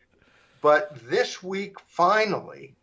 [0.63, 2.77] But this week, finally,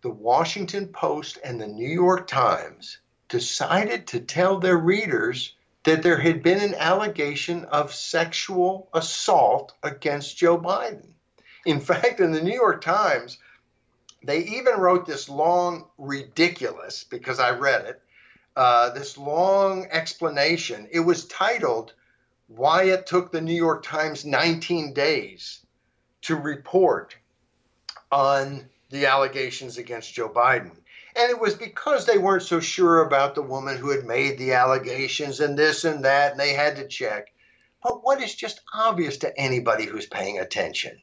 [0.00, 2.96] the Washington Post and the New York Times
[3.28, 10.38] decided to tell their readers that there had been an allegation of sexual assault against
[10.38, 11.12] Joe Biden.
[11.66, 13.36] In fact, in the New York Times,
[14.24, 18.02] they even wrote this long, ridiculous, because I read it,
[18.56, 20.88] uh, this long explanation.
[20.90, 21.92] It was titled,
[22.56, 25.64] Why It Took the New York Times 19 Days
[26.22, 27.16] to report
[28.10, 30.72] on the allegations against Joe Biden.
[31.14, 34.54] And it was because they weren't so sure about the woman who had made the
[34.54, 37.28] allegations and this and that, and they had to check.
[37.84, 41.00] But what is just obvious to anybody who's paying attention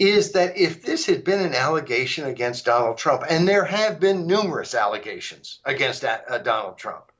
[0.00, 4.26] is that if this had been an allegation against Donald Trump, and there have been
[4.26, 7.11] numerous allegations against uh, Donald Trump,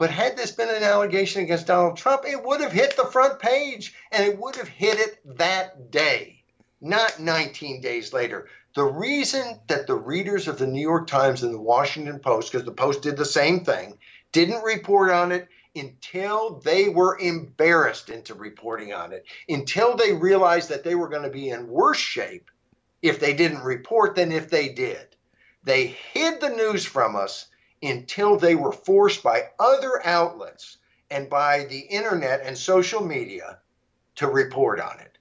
[0.00, 3.38] but had this been an allegation against Donald Trump, it would have hit the front
[3.38, 6.42] page and it would have hit it that day,
[6.80, 8.48] not 19 days later.
[8.74, 12.64] The reason that the readers of the New York Times and the Washington Post, because
[12.64, 13.98] the Post did the same thing,
[14.32, 20.70] didn't report on it until they were embarrassed into reporting on it, until they realized
[20.70, 22.50] that they were going to be in worse shape
[23.02, 25.14] if they didn't report than if they did.
[25.62, 27.50] They hid the news from us
[27.82, 30.78] until they were forced by other outlets
[31.10, 33.58] and by the internet and social media
[34.16, 35.18] to report on it.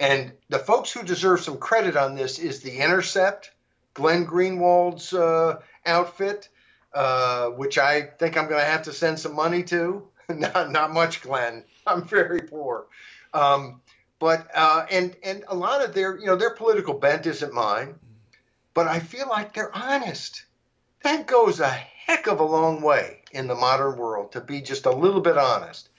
[0.00, 3.50] And the folks who deserve some credit on this is The Intercept,
[3.94, 6.48] Glenn Greenwald's uh, outfit,
[6.94, 10.08] uh, which I think I'm going to have to send some money to.
[10.28, 11.64] not, not much, Glenn.
[11.86, 12.86] I'm very poor.
[13.34, 13.80] Um,
[14.18, 17.94] but uh, and and a lot of their you know their political bent isn't mine,
[18.74, 20.44] but I feel like they're honest.
[21.02, 21.70] That goes a
[22.08, 25.36] heck of a long way in the modern world to be just a little bit
[25.36, 25.90] honest.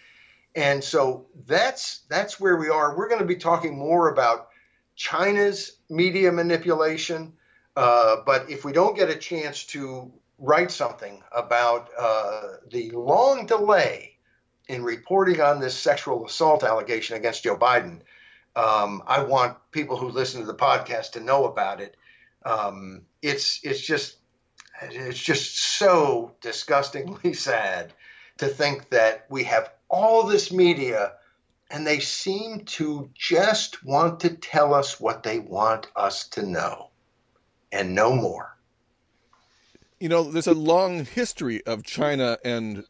[0.55, 2.97] And so that's that's where we are.
[2.97, 4.49] We're going to be talking more about
[4.95, 7.33] China's media manipulation.
[7.75, 12.41] Uh, but if we don't get a chance to write something about uh,
[12.71, 14.17] the long delay
[14.67, 18.01] in reporting on this sexual assault allegation against Joe Biden,
[18.55, 21.95] um, I want people who listen to the podcast to know about it.
[22.43, 24.18] Um, it's it's just
[24.81, 27.93] it's just so disgustingly sad
[28.37, 31.13] to think that we have all this media
[31.71, 36.89] and they seem to just want to tell us what they want us to know
[37.71, 38.55] and no more.
[39.99, 42.85] You know, there's a long history of China and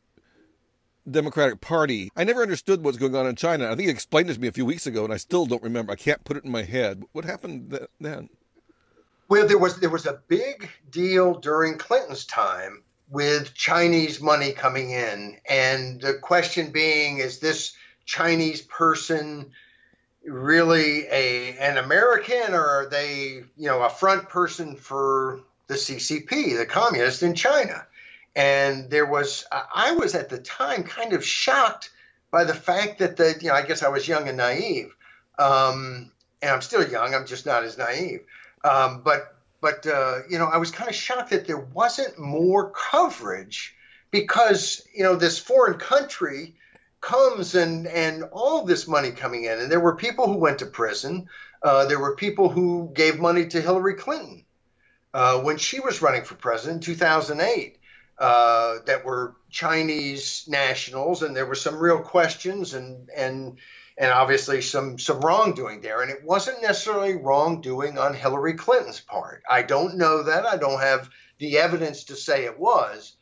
[1.10, 2.10] Democratic Party.
[2.16, 3.66] I never understood what's going on in China.
[3.66, 5.64] I think you explained it to me a few weeks ago, and I still don't
[5.64, 5.92] remember.
[5.92, 7.04] I can't put it in my head.
[7.12, 8.30] What happened th- then?
[9.30, 14.90] Well, there was there was a big deal during Clinton's time with Chinese money coming
[14.90, 17.74] in, and the question being, is this
[18.06, 19.52] Chinese person
[20.26, 26.58] really a an American, or are they, you know, a front person for the CCP,
[26.58, 27.86] the communists in China?
[28.36, 31.92] And there was, I was at the time kind of shocked
[32.32, 34.96] by the fact that the, you know, I guess I was young and naive,
[35.38, 36.12] um,
[36.42, 37.14] and I'm still young.
[37.14, 38.22] I'm just not as naive.
[38.64, 42.72] Um, but but uh, you know, I was kind of shocked that there wasn't more
[42.72, 43.76] coverage
[44.12, 46.56] because you know this foreign country
[47.02, 50.66] comes and and all this money coming in, and there were people who went to
[50.66, 51.28] prison.
[51.62, 54.46] Uh, there were people who gave money to Hillary Clinton
[55.14, 57.76] uh, when she was running for president in 2008.
[58.18, 63.58] Uh, that were Chinese nationals, and there were some real questions and and
[64.00, 66.02] and obviously some some wrongdoing there.
[66.02, 69.44] And it wasn't necessarily wrongdoing on Hillary Clinton's part.
[69.50, 70.46] I don't know that.
[70.46, 73.16] I don't have the evidence to say it was,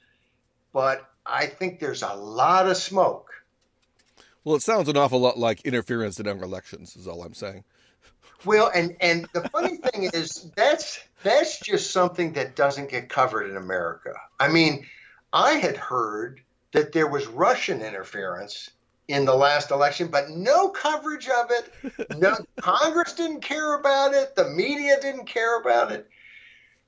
[0.72, 3.32] but I think there's a lot of smoke
[4.44, 7.64] Well, it sounds an awful lot like interference in our elections, is all I'm saying.
[8.46, 13.50] Well, and and the funny thing is that's that's just something that doesn't get covered
[13.50, 14.14] in America.
[14.40, 14.86] I mean,
[15.34, 16.42] I had heard
[16.74, 18.70] that there was Russian interference
[19.08, 22.18] in the last election, but no coverage of it.
[22.18, 24.36] No Congress didn't care about it.
[24.36, 26.10] The media didn't care about it.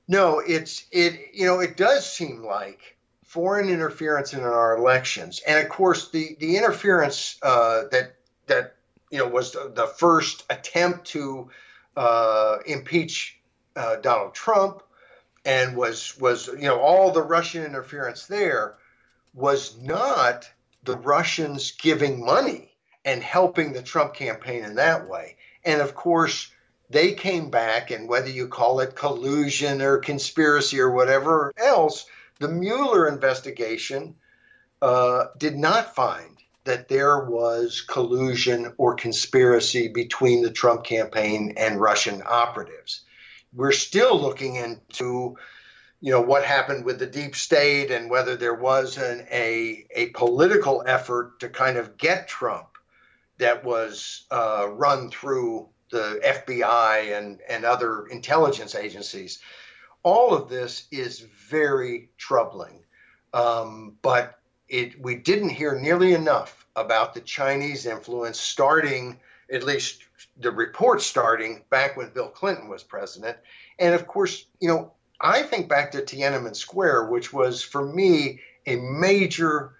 [0.06, 1.30] No, it's it.
[1.32, 6.36] You know, it does seem like foreign interference in our elections, and of course, the
[6.40, 8.16] the interference uh, that
[8.46, 8.74] that
[9.10, 11.48] you know was the, the first attempt to
[11.96, 13.38] uh, impeach
[13.76, 14.82] uh, Donald Trump,
[15.44, 18.76] and was was you know all the Russian interference there
[19.32, 20.50] was not
[20.82, 22.70] the Russians giving money
[23.04, 25.36] and helping the Trump campaign in that way.
[25.64, 26.50] And of course,
[26.90, 32.06] they came back, and whether you call it collusion or conspiracy or whatever else,
[32.40, 34.16] the Mueller investigation
[34.82, 41.80] uh, did not find that there was collusion or conspiracy between the Trump campaign and
[41.80, 43.02] Russian operatives.
[43.52, 45.36] We're still looking into
[46.00, 50.06] you know what happened with the deep state and whether there was an, a a
[50.10, 52.68] political effort to kind of get Trump
[53.38, 59.40] that was uh, run through the FBI and and other intelligence agencies.
[60.02, 62.84] All of this is very troubling,
[63.34, 64.38] um, but
[64.68, 69.20] it we didn't hear nearly enough about the Chinese influence starting
[69.52, 70.04] at least
[70.38, 73.36] the report starting back when Bill Clinton was president,
[73.78, 78.40] and of course you know I think back to Tiananmen Square, which was for me
[78.66, 79.72] a major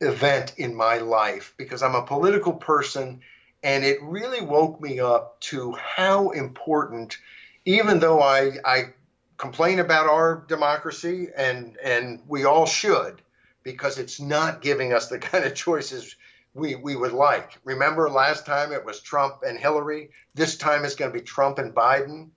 [0.00, 3.20] event in my life because I'm a political person
[3.62, 7.18] and it really woke me up to how important,
[7.64, 8.94] even though I, I
[9.36, 13.20] complain about our democracy and, and we all should,
[13.62, 16.16] because it's not giving us the kind of choices
[16.54, 17.58] we, we would like.
[17.64, 20.10] Remember last time it was Trump and Hillary?
[20.34, 22.30] This time it's going to be Trump and Biden.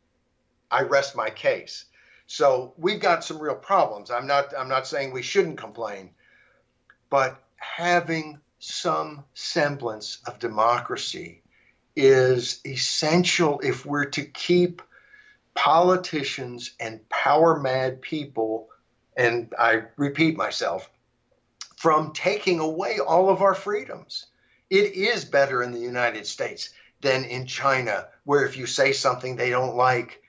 [0.70, 1.86] I rest my case.
[2.32, 4.10] So we've got some real problems.
[4.10, 6.12] I'm not I'm not saying we shouldn't complain,
[7.10, 11.44] but having some semblance of democracy
[11.94, 14.82] is essential if we're to keep
[15.56, 18.70] politicians and power mad people
[19.18, 20.90] and I repeat myself
[21.76, 24.28] from taking away all of our freedoms.
[24.70, 26.70] It is better in the United States
[27.02, 30.21] than in China, where if you say something they don't like,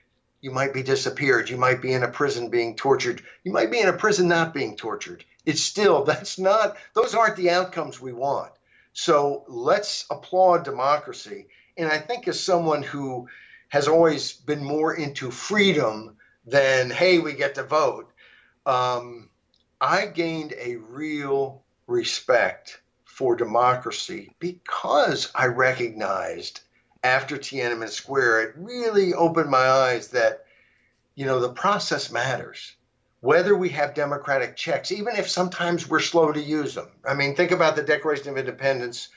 [0.43, 1.49] you might be disappeared.
[1.49, 3.23] You might be in a prison being tortured.
[3.45, 5.23] You might be in a prison not being tortured.
[5.45, 8.51] It's still, that's not, those aren't the outcomes we want.
[8.91, 11.47] So let's applaud democracy.
[11.77, 13.29] And I think as someone who
[13.69, 18.11] has always been more into freedom than, hey, we get to vote,
[18.65, 19.29] um,
[19.79, 26.59] I gained a real respect for democracy because I recognized
[27.03, 30.45] after Tiananmen Square, it really opened my eyes that,
[31.15, 32.75] you know, the process matters.
[33.19, 36.89] Whether we have democratic checks, even if sometimes we're slow to use them.
[37.07, 39.09] I mean, think about the Declaration of Independence.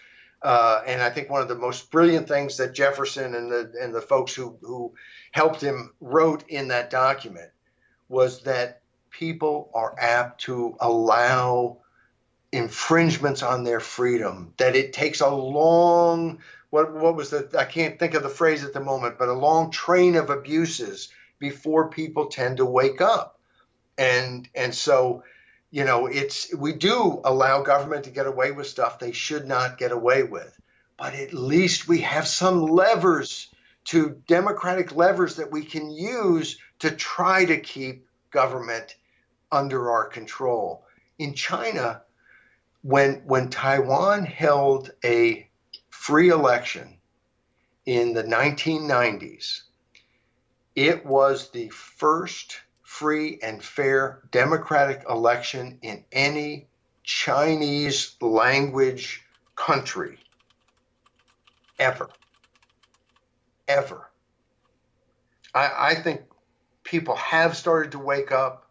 [0.43, 3.93] Uh, and I think one of the most brilliant things that Jefferson and the and
[3.93, 4.95] the folks who who
[5.33, 7.51] helped him wrote in that document
[8.09, 11.79] was that people are apt to allow
[12.53, 14.53] infringements on their freedom.
[14.59, 16.41] That it takes a long
[16.71, 19.33] what what was the I can't think of the phrase at the moment, but a
[19.35, 21.09] long train of abuses
[21.39, 23.39] before people tend to wake up.
[23.99, 25.23] And and so,
[25.71, 29.79] you know, it's we do allow government to get away with stuff they should not
[29.79, 30.59] get away with.
[30.97, 33.49] But at least we have some levers
[33.87, 38.97] to democratic levers that we can use to try to keep government
[39.53, 40.85] under our control.
[41.19, 42.03] In China,
[42.83, 45.46] when when Taiwan held a
[46.07, 46.97] free election
[47.85, 49.63] in the 1990s,
[50.77, 56.69] it was the first free and fair democratic election in any
[57.03, 59.25] Chinese language
[59.57, 60.17] country
[61.81, 62.09] ever.
[63.67, 64.09] Ever.
[65.53, 66.21] I, I think
[66.85, 68.71] people have started to wake up,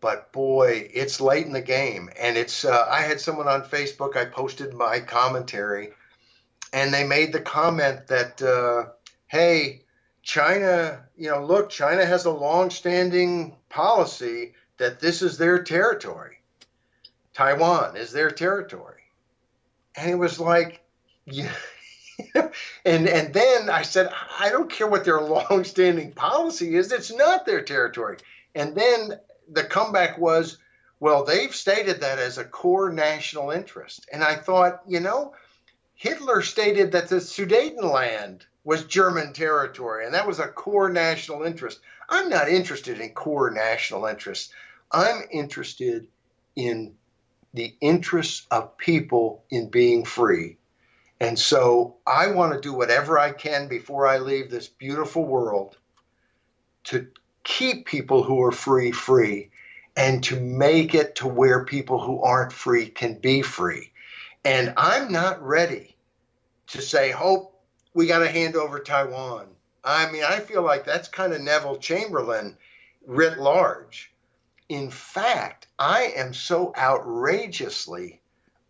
[0.00, 2.08] but boy, it's late in the game.
[2.18, 5.92] And it's, uh, I had someone on Facebook, I posted my commentary
[6.72, 8.90] and they made the comment that, uh,
[9.26, 9.82] hey,
[10.22, 16.38] China, you know, look, China has a long-standing policy that this is their territory.
[17.34, 19.02] Taiwan is their territory,
[19.96, 20.82] and it was like,
[21.24, 21.52] yeah.
[22.84, 27.46] and and then I said, I don't care what their long-standing policy is; it's not
[27.46, 28.18] their territory.
[28.54, 29.12] And then
[29.50, 30.58] the comeback was,
[30.98, 35.34] well, they've stated that as a core national interest, and I thought, you know,
[36.00, 41.78] Hitler stated that the Sudetenland was German territory, and that was a core national interest.
[42.08, 44.50] I'm not interested in core national interests.
[44.90, 46.06] I'm interested
[46.56, 46.94] in
[47.52, 50.56] the interests of people in being free.
[51.20, 55.76] And so I want to do whatever I can before I leave this beautiful world
[56.84, 57.08] to
[57.44, 59.50] keep people who are free free
[59.98, 63.92] and to make it to where people who aren't free can be free.
[64.42, 65.89] And I'm not ready
[66.72, 67.60] to say, hope
[67.94, 69.46] we got to hand over Taiwan.
[69.82, 72.56] I mean, I feel like that's kind of Neville Chamberlain
[73.06, 74.12] writ large.
[74.68, 78.20] In fact, I am so outrageously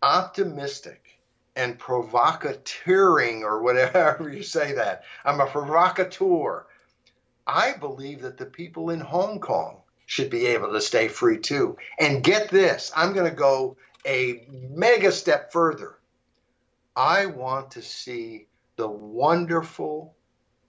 [0.01, 1.19] optimistic
[1.55, 5.03] and provocateuring, or whatever you say that.
[5.25, 6.65] I'm a provocateur.
[7.45, 11.77] I believe that the people in Hong Kong should be able to stay free too.
[11.99, 15.97] And get this, I'm going to go a mega step further.
[17.01, 18.45] I want to see
[18.75, 20.15] the wonderful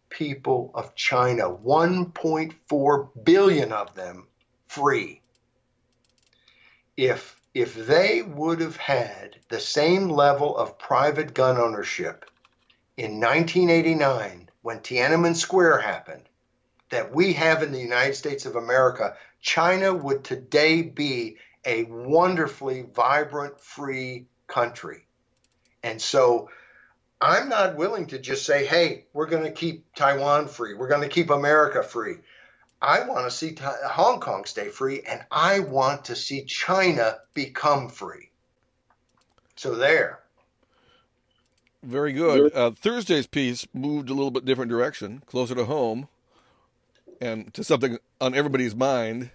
[0.08, 4.28] people of China, 1.4 billion of them,
[4.66, 5.20] free.
[6.96, 12.24] If if they would have had the same level of private gun ownership
[12.96, 16.30] in 1989 when Tiananmen Square happened
[16.88, 22.86] that we have in the United States of America, China would today be a wonderfully
[22.90, 25.06] vibrant, free country.
[25.82, 26.50] And so
[27.20, 30.74] I'm not willing to just say, hey, we're going to keep Taiwan free.
[30.74, 32.16] We're going to keep America free.
[32.80, 37.88] I want to see Hong Kong stay free, and I want to see China become
[37.88, 38.30] free.
[39.54, 40.18] So there.
[41.84, 42.52] Very good.
[42.54, 46.08] Uh, Thursday's piece moved a little bit different direction, closer to home,
[47.20, 49.30] and to something on everybody's mind.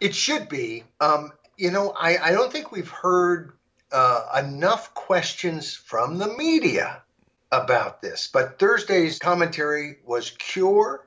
[0.00, 0.82] It should be.
[1.00, 3.52] Um, you know, I, I don't think we've heard
[3.92, 7.02] uh, enough questions from the media
[7.50, 8.28] about this.
[8.32, 11.06] But Thursday's commentary was cure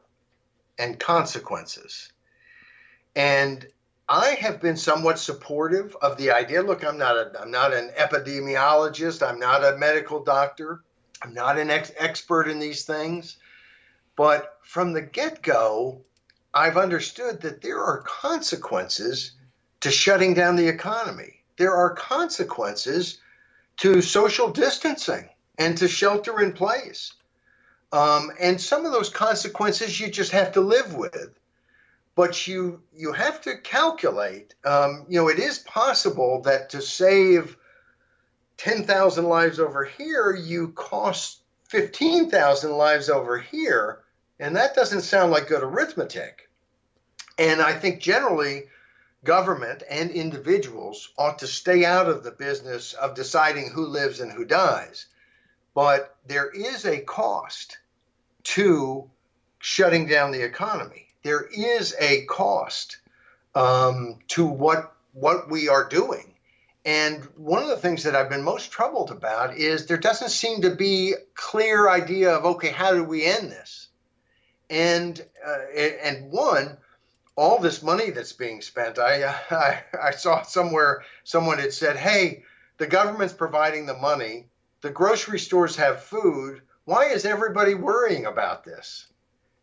[0.78, 2.12] and consequences.
[3.16, 3.66] And
[4.08, 6.62] I have been somewhat supportive of the idea.
[6.62, 9.28] Look, I'm not a, I'm not an epidemiologist.
[9.28, 10.84] I'm not a medical doctor.
[11.24, 13.38] I'm not an ex- expert in these things.
[14.16, 16.02] But from the get go,
[16.54, 19.32] I've understood that there are consequences
[19.82, 21.42] to shutting down the economy.
[21.58, 23.20] There are consequences
[23.78, 27.14] to social distancing and to shelter in place.
[27.91, 31.38] Um, and some of those consequences you just have to live with.
[32.16, 34.56] But you you have to calculate.
[34.64, 37.58] Um, you know, it is possible that to save
[38.58, 43.99] ten thousand lives over here, you cost fifteen thousand lives over here,
[44.39, 46.49] and that doesn't sound like good arithmetic.
[47.38, 48.64] And I think generally,
[49.26, 54.32] government and individuals ought to stay out of the business of deciding who lives and
[54.32, 55.07] who dies.
[55.73, 57.78] But there is a cost
[58.43, 59.09] to
[59.59, 61.07] shutting down the economy.
[61.23, 62.97] There is a cost
[63.55, 66.34] um, to what what we are doing.
[66.86, 70.61] And one of the things that I've been most troubled about is there doesn't seem
[70.61, 73.88] to be clear idea of okay, how do we end this?
[74.69, 76.78] And uh, and one,
[77.36, 79.00] all this money that's being spent.
[79.00, 82.44] I, I I saw somewhere someone had said, hey,
[82.78, 84.48] the government's providing the money
[84.86, 86.62] the grocery stores have food.
[86.84, 89.08] Why is everybody worrying about this?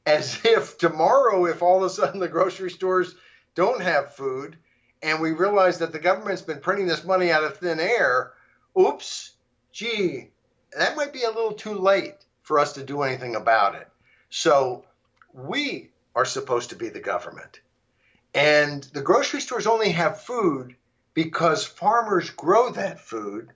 [0.05, 3.15] As if tomorrow, if all of a sudden the grocery stores
[3.55, 4.57] don't have food
[5.01, 8.33] and we realize that the government's been printing this money out of thin air,
[8.77, 9.31] oops,
[9.71, 10.31] gee,
[10.77, 13.87] that might be a little too late for us to do anything about it.
[14.29, 14.85] So
[15.33, 17.61] we are supposed to be the government.
[18.35, 20.77] And the grocery stores only have food
[21.15, 23.53] because farmers grow that food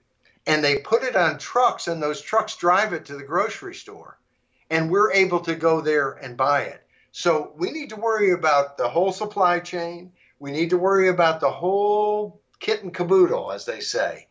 [0.47, 4.17] and they put it on trucks, and those trucks drive it to the grocery store.
[4.69, 6.81] And we're able to go there and buy it.
[7.11, 10.13] So we need to worry about the whole supply chain.
[10.39, 14.27] We need to worry about the whole kit and caboodle, as they say.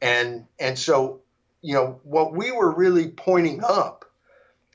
[0.00, 1.20] And and so,
[1.62, 4.04] you know, what we were really pointing up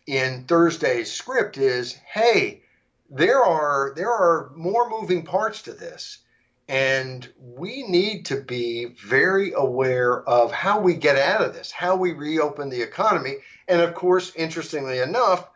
[0.08, 2.62] in Thursday's script is, hey,
[3.10, 6.20] there are there are more moving parts to this.
[6.68, 11.96] And we need to be very aware of how we get out of this, how
[11.96, 13.36] we reopen the economy.
[13.68, 15.48] And of course, interestingly enough,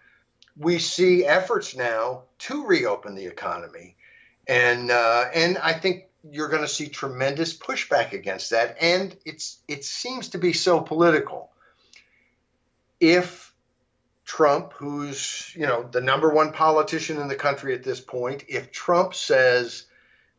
[0.55, 3.95] we see efforts now to reopen the economy.
[4.47, 8.77] And, uh, and I think you're going to see tremendous pushback against that.
[8.79, 11.49] And it's, it seems to be so political.
[12.99, 13.48] If
[14.29, 18.71] Trump, who's you know the number one politician in the country at this point, if
[18.71, 19.85] Trump says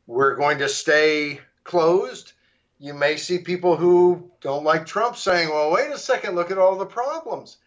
[0.06, 2.32] we're going to stay closed.
[2.78, 6.58] you may see people who don't like Trump saying, well, wait a second, look at
[6.58, 7.58] all the problems.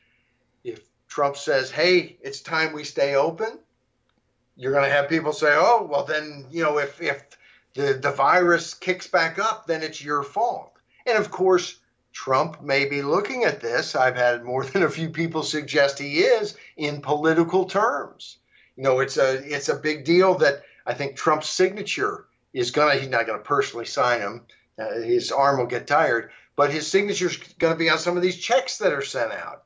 [0.64, 3.60] If Trump says, hey, it's time we stay open,
[4.56, 7.26] you're going to have people say, oh, well, then, you know, if, if
[7.76, 10.74] the, the virus kicks back up, then it's your fault.
[11.08, 11.78] And of course,
[12.14, 13.96] Trump may be looking at this.
[13.96, 18.38] I've had more than a few people suggest he is in political terms.
[18.76, 22.96] You know, it's a it's a big deal that I think Trump's signature is gonna.
[22.96, 24.46] He's not gonna personally sign them.
[24.80, 28.18] Uh, his arm will get tired, but his signature is going to be on some
[28.18, 29.64] of these checks that are sent out.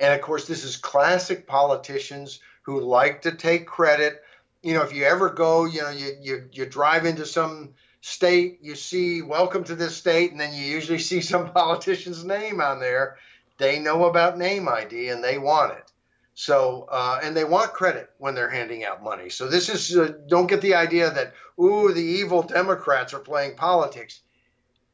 [0.00, 4.22] And of course, this is classic politicians who like to take credit.
[4.62, 8.58] You know, if you ever go, you know, you you, you drive into some state,
[8.62, 12.80] you see welcome to this state, and then you usually see some politician's name on
[12.80, 13.16] there.
[13.58, 15.92] They know about name ID and they want it.
[16.34, 19.28] So, uh, and they want credit when they're handing out money.
[19.28, 23.56] So this is, uh, don't get the idea that, ooh, the evil Democrats are playing
[23.56, 24.20] politics.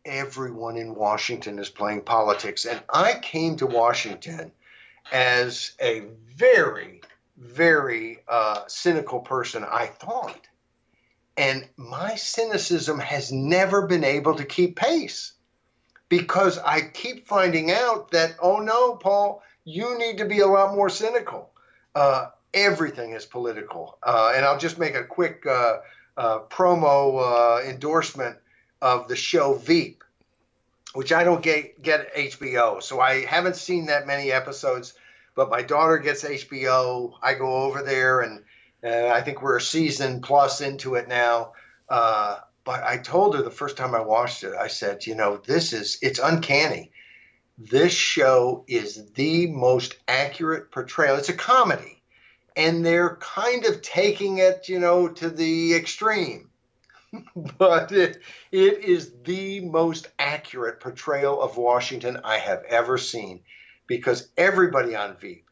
[0.07, 2.64] Everyone in Washington is playing politics.
[2.64, 4.52] And I came to Washington
[5.12, 7.02] as a very,
[7.36, 10.48] very uh, cynical person, I thought.
[11.37, 15.32] And my cynicism has never been able to keep pace
[16.09, 20.74] because I keep finding out that, oh no, Paul, you need to be a lot
[20.74, 21.51] more cynical.
[21.95, 23.99] Uh, everything is political.
[24.03, 25.78] Uh, and I'll just make a quick uh,
[26.16, 28.37] uh promo uh, endorsement
[28.80, 30.05] of the show Veep,
[30.93, 32.80] which I don't get, get HBO.
[32.80, 34.95] So I haven't seen that many episodes,
[35.35, 37.14] but my daughter gets HBO.
[37.20, 38.45] I go over there and
[38.85, 41.55] and I think we're a season plus into it now.
[41.89, 45.39] Uh, but I told her the first time I watched it, I said, you know,
[45.39, 46.93] this is, it's uncanny.
[47.57, 51.16] This show is the most accurate portrayal.
[51.16, 52.03] It's a comedy.
[52.57, 56.51] And they're kind of taking it, you know, to the extreme.
[57.59, 58.20] but it,
[58.53, 63.41] it is the most accurate portrayal of Washington I have ever seen
[63.87, 65.49] because everybody on Veep,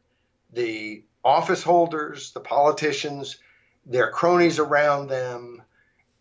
[0.51, 3.37] the office holders, the politicians,
[3.85, 5.61] their cronies around them,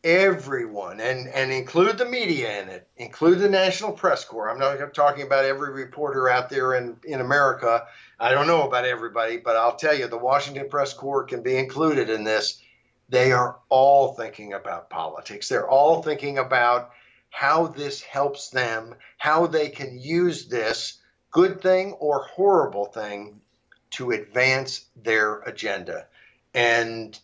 [0.04, 4.50] everyone, and, and include the media in it, include the National Press Corps.
[4.50, 7.84] I'm not talking about every reporter out there in, in America.
[8.18, 11.56] I don't know about everybody, but I'll tell you, the Washington Press Corps can be
[11.56, 12.60] included in this.
[13.08, 15.48] They are all thinking about politics.
[15.48, 16.90] They're all thinking about
[17.30, 20.98] how this helps them, how they can use this
[21.30, 23.40] good thing or horrible thing
[23.92, 26.06] to advance their agenda.
[26.54, 27.18] And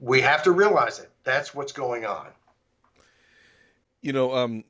[0.00, 1.10] we have to realize it.
[1.24, 2.28] That's what's going on.
[4.02, 4.64] You know, um,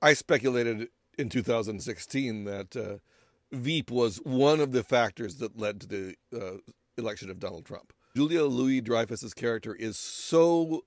[0.00, 0.88] I speculated
[1.18, 2.98] in 2016 that uh,
[3.54, 6.56] Veep was one of the factors that led to the uh,
[6.96, 7.92] election of Donald Trump.
[8.16, 10.84] Julia Louis Dreyfus's character is so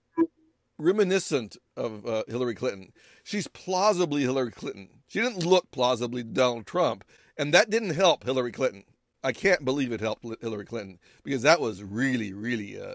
[0.77, 2.91] reminiscent of uh, Hillary Clinton.
[3.23, 4.89] She's plausibly Hillary Clinton.
[5.07, 7.03] She didn't look plausibly Donald Trump,
[7.37, 8.83] and that didn't help Hillary Clinton.
[9.25, 12.93] I can't believe it helped Hillary Clinton because that was really, really, uh,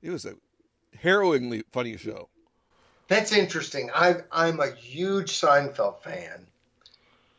[0.00, 0.32] it was a
[0.96, 2.30] harrowingly funny show.
[3.08, 3.90] That's interesting.
[3.94, 6.46] I, I'm a huge Seinfeld fan,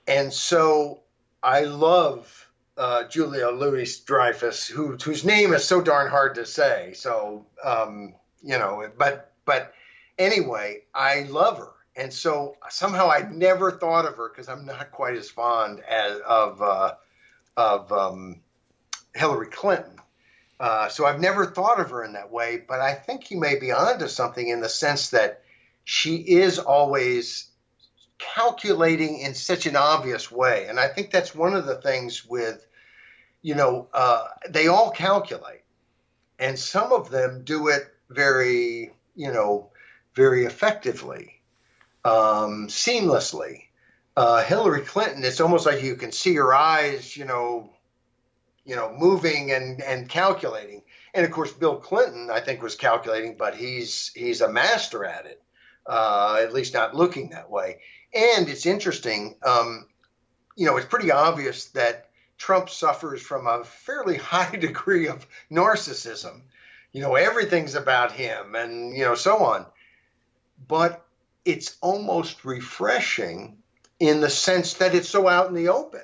[0.07, 0.99] and so
[1.41, 2.47] I love
[2.77, 6.93] uh, Julia Louis Dreyfus, who, whose name is so darn hard to say.
[6.93, 8.13] So, um,
[8.43, 9.73] you know, but but
[10.19, 14.91] anyway, I love her, and so somehow I never thought of her because I'm not
[14.91, 16.61] quite as fond as of.
[16.61, 16.93] Uh,
[17.57, 18.41] of um,
[19.13, 19.97] Hillary Clinton.
[20.59, 23.57] Uh, so I've never thought of her in that way, but I think you may
[23.57, 25.41] be onto something in the sense that
[25.83, 27.49] she is always
[28.19, 30.67] calculating in such an obvious way.
[30.67, 32.63] And I think that's one of the things with,
[33.41, 35.63] you know, uh, they all calculate,
[36.37, 39.71] and some of them do it very, you know,
[40.13, 41.41] very effectively,
[42.05, 43.63] um, seamlessly
[44.17, 47.69] uh, Hillary Clinton, it's almost like you can see her eyes, you know,
[48.65, 50.83] you know, moving and and calculating.
[51.13, 55.25] And of course, Bill Clinton, I think, was calculating, but he's he's a master at
[55.25, 55.41] it,
[55.85, 57.79] uh, at least not looking that way.
[58.13, 59.87] And it's interesting, um,
[60.55, 66.41] you know, it's pretty obvious that Trump suffers from a fairly high degree of narcissism.
[66.91, 69.65] You know, everything's about him, and you know, so on.
[70.67, 71.05] But
[71.45, 73.57] it's almost refreshing
[74.01, 76.01] in the sense that it's so out in the open.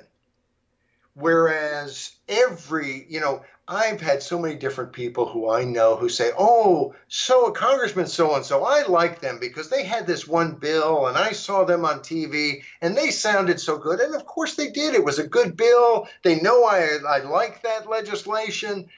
[1.14, 6.30] Whereas every, you know, I've had so many different people who I know who say,
[6.38, 10.52] oh, so a Congressman so and so, I like them because they had this one
[10.52, 13.98] bill and I saw them on TV and they sounded so good.
[13.98, 14.94] And of course they did.
[14.94, 16.06] It was a good bill.
[16.22, 18.88] They know I, I like that legislation,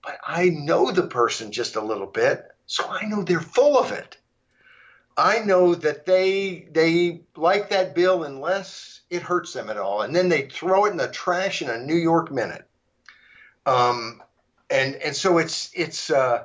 [0.00, 3.90] but I know the person just a little bit, so I know they're full of
[3.90, 4.16] it.
[5.16, 10.14] I know that they they like that bill unless it hurts them at all, and
[10.14, 12.66] then they throw it in the trash in a New York minute.
[13.64, 14.22] Um,
[14.70, 16.44] and and so it's it's uh,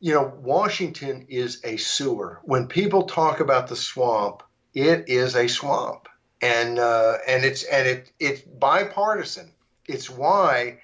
[0.00, 2.40] you know Washington is a sewer.
[2.44, 6.08] When people talk about the swamp, it is a swamp,
[6.40, 9.52] and uh, and it's and it it's bipartisan.
[9.86, 10.78] It's why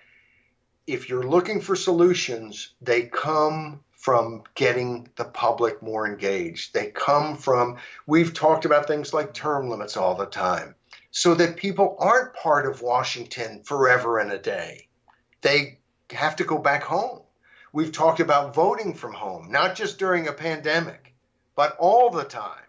[0.86, 6.72] if you're looking for solutions, they come from getting the public more engaged.
[6.72, 10.76] They come from, we've talked about things like term limits all the time,
[11.10, 14.86] so that people aren't part of Washington forever and a day.
[15.40, 15.80] They
[16.10, 17.22] have to go back home.
[17.72, 21.12] We've talked about voting from home, not just during a pandemic,
[21.56, 22.64] but all the time,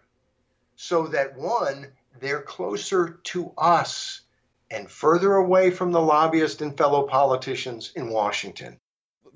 [0.75, 1.87] so that one,
[2.19, 4.21] they're closer to us
[4.71, 8.79] and further away from the lobbyists and fellow politicians in Washington.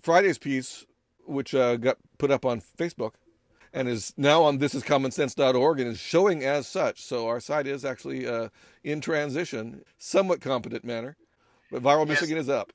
[0.02, 0.86] Friday's piece,
[1.26, 3.13] which uh, got put up on Facebook
[3.74, 7.01] and is now on thisiscommonsense.org and is showing as such.
[7.01, 8.49] So our site is actually uh,
[8.84, 11.17] in transition, somewhat competent manner,
[11.71, 12.21] but Viral yes.
[12.21, 12.71] Michigan is up.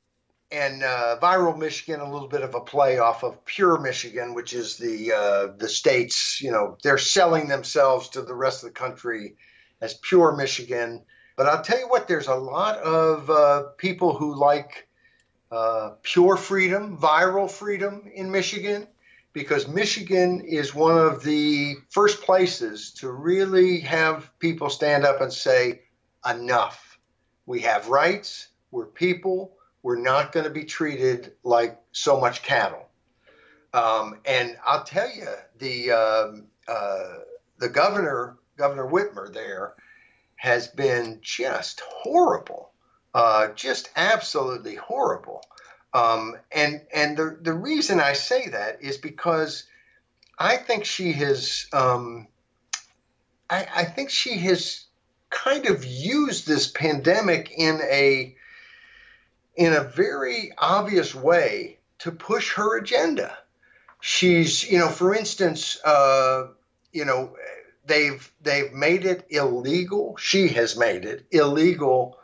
[0.51, 4.55] And uh, Viral Michigan, a little bit of a play off of Pure Michigan, which
[4.55, 6.40] is the uh, the states.
[6.40, 9.36] You know, they're selling themselves to the rest of the country
[9.82, 11.05] as Pure Michigan
[11.38, 14.88] but I'll tell you what, there's a lot of uh, people who like
[15.51, 18.86] uh, pure freedom, viral freedom in Michigan,
[19.32, 25.32] because Michigan is one of the first places to really have people stand up and
[25.32, 25.80] say,
[26.28, 26.99] enough.
[27.46, 32.88] We have rights, we're people, we're not going to be treated like so much cattle.
[33.72, 35.28] Um, and I'll tell you,
[35.59, 37.18] the um, uh,
[37.59, 39.74] the governor, Governor Whitmer, there
[40.36, 42.72] has been just horrible,
[43.19, 45.43] uh, just absolutely horrible.
[45.93, 49.64] Um, and and the the reason I say that is because
[50.39, 52.29] I think she has um,
[53.51, 54.85] I, I think she has
[55.31, 58.37] kind of used this pandemic in a
[59.57, 63.37] in a very obvious way to push her agenda.
[64.01, 66.47] She's, you know, for instance, uh,
[66.93, 67.37] you know,
[67.85, 70.16] they've they've made it illegal.
[70.19, 72.18] She has made it illegal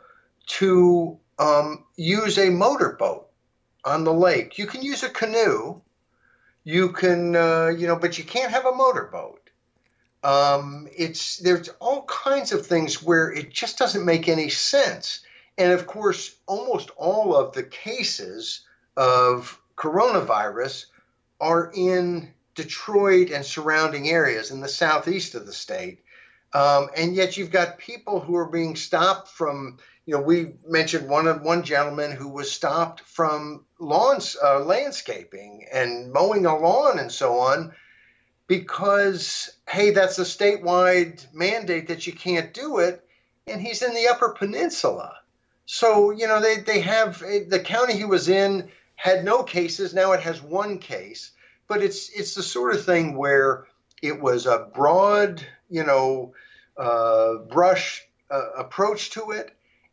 [0.47, 3.27] to um, use a motorboat
[3.83, 4.57] on the lake.
[4.57, 5.81] You can use a canoe.
[6.63, 9.49] You can, uh, you know, but you can't have a motorboat.
[10.23, 15.19] Um, it's there's all kinds of things where it just doesn't make any sense.
[15.57, 18.61] And of course, almost all of the cases
[18.97, 20.85] of coronavirus
[21.39, 25.99] are in Detroit and surrounding areas in the southeast of the state.
[26.55, 31.09] Um, and yet you've got people who are being stopped from, you know, we mentioned
[31.09, 37.11] one one gentleman who was stopped from lawns, uh, landscaping and mowing a lawn and
[37.11, 37.73] so on,
[38.47, 43.05] because hey, that's a statewide mandate that you can't do it,
[43.47, 45.17] and he's in the Upper Peninsula.
[45.65, 49.93] So you know they they have the county he was in had no cases.
[49.93, 51.31] Now it has one case
[51.67, 53.65] but it's it's the sort of thing where
[54.01, 56.33] it was a broad, you know,
[56.77, 59.51] uh, brush uh, approach to it,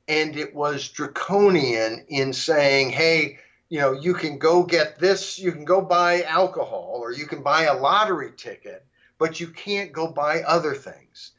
[0.09, 5.53] and it was draconian in saying, hey, you know, you can go get this, you
[5.53, 8.85] can go buy alcohol, or you can buy a lottery ticket,
[9.19, 11.33] but you can't go buy other things.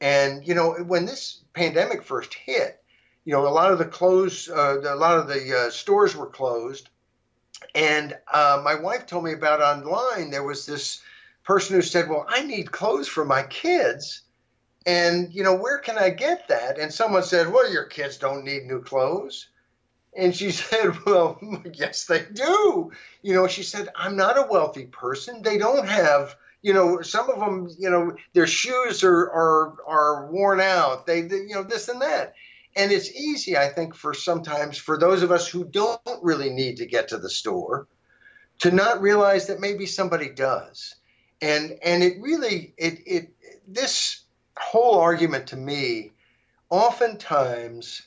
[0.00, 2.82] And you know, when this pandemic first hit,
[3.24, 6.26] you know, a lot of the clothes, uh, a lot of the uh, stores were
[6.26, 6.88] closed
[7.74, 10.30] and uh, my wife told me about online.
[10.30, 11.02] There was this
[11.44, 14.22] person who said, "Well, I need clothes for my kids."
[14.86, 16.78] And, you know, where can I get that?
[16.78, 19.48] And someone said, Well, your kids don't need new clothes.
[20.16, 21.38] And she said, Well,
[21.74, 22.92] yes, they do.
[23.22, 25.42] You know, she said, I'm not a wealthy person.
[25.42, 30.26] They don't have, you know, some of them, you know, their shoes are are, are
[30.30, 31.06] worn out.
[31.06, 32.34] They, they, you know, this and that
[32.76, 36.76] and it's easy, I think, for sometimes for those of us who don't really need
[36.76, 37.88] to get to the store
[38.60, 40.94] to not realize that maybe somebody does.
[41.40, 43.34] And and it really it it
[43.66, 44.22] this
[44.58, 46.12] whole argument to me,
[46.70, 48.02] oftentimes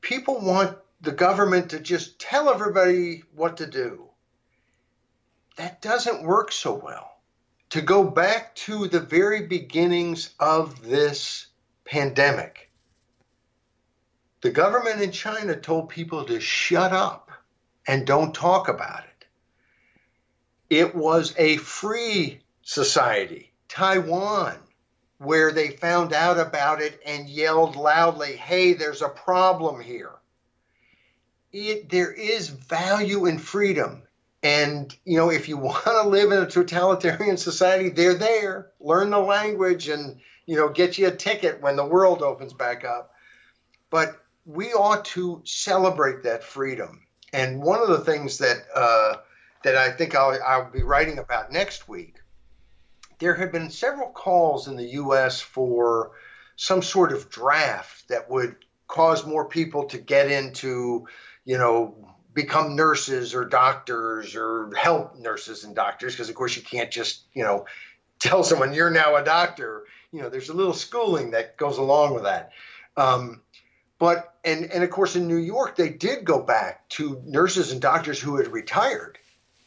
[0.00, 4.08] people want the government to just tell everybody what to do.
[5.56, 7.12] That doesn't work so well.
[7.70, 11.46] To go back to the very beginnings of this
[11.84, 12.70] pandemic,
[14.42, 17.30] the government in China told people to shut up
[17.88, 19.26] and don't talk about it.
[20.68, 24.56] It was a free society, Taiwan,
[25.18, 30.12] where they found out about it and yelled loudly, hey, there's a problem here.
[31.52, 34.02] It, there is value in freedom.
[34.42, 38.72] And, you know, if you want to live in a totalitarian society, they're there.
[38.80, 42.84] Learn the language and, you know, get you a ticket when the world opens back
[42.84, 43.12] up.
[43.90, 47.02] But we ought to celebrate that freedom.
[47.32, 49.16] And one of the things that uh,
[49.64, 52.16] that I think I'll, I'll be writing about next week,
[53.18, 55.40] there have been several calls in the U.S.
[55.40, 56.12] for
[56.56, 58.56] some sort of draft that would
[58.88, 61.06] cause more people to get into,
[61.44, 61.94] you know,
[62.34, 67.22] become nurses or doctors or help nurses and doctors because of course you can't just
[67.32, 67.64] you know
[68.20, 69.84] tell someone you're now a doctor.
[70.12, 72.52] You know there's a little schooling that goes along with that.
[72.96, 73.42] Um,
[73.98, 77.80] but and and of course in new york they did go back to nurses and
[77.80, 79.18] doctors who had retired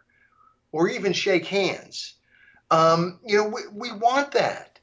[0.71, 2.15] or even shake hands.
[2.71, 4.79] Um, you know, we, we want that.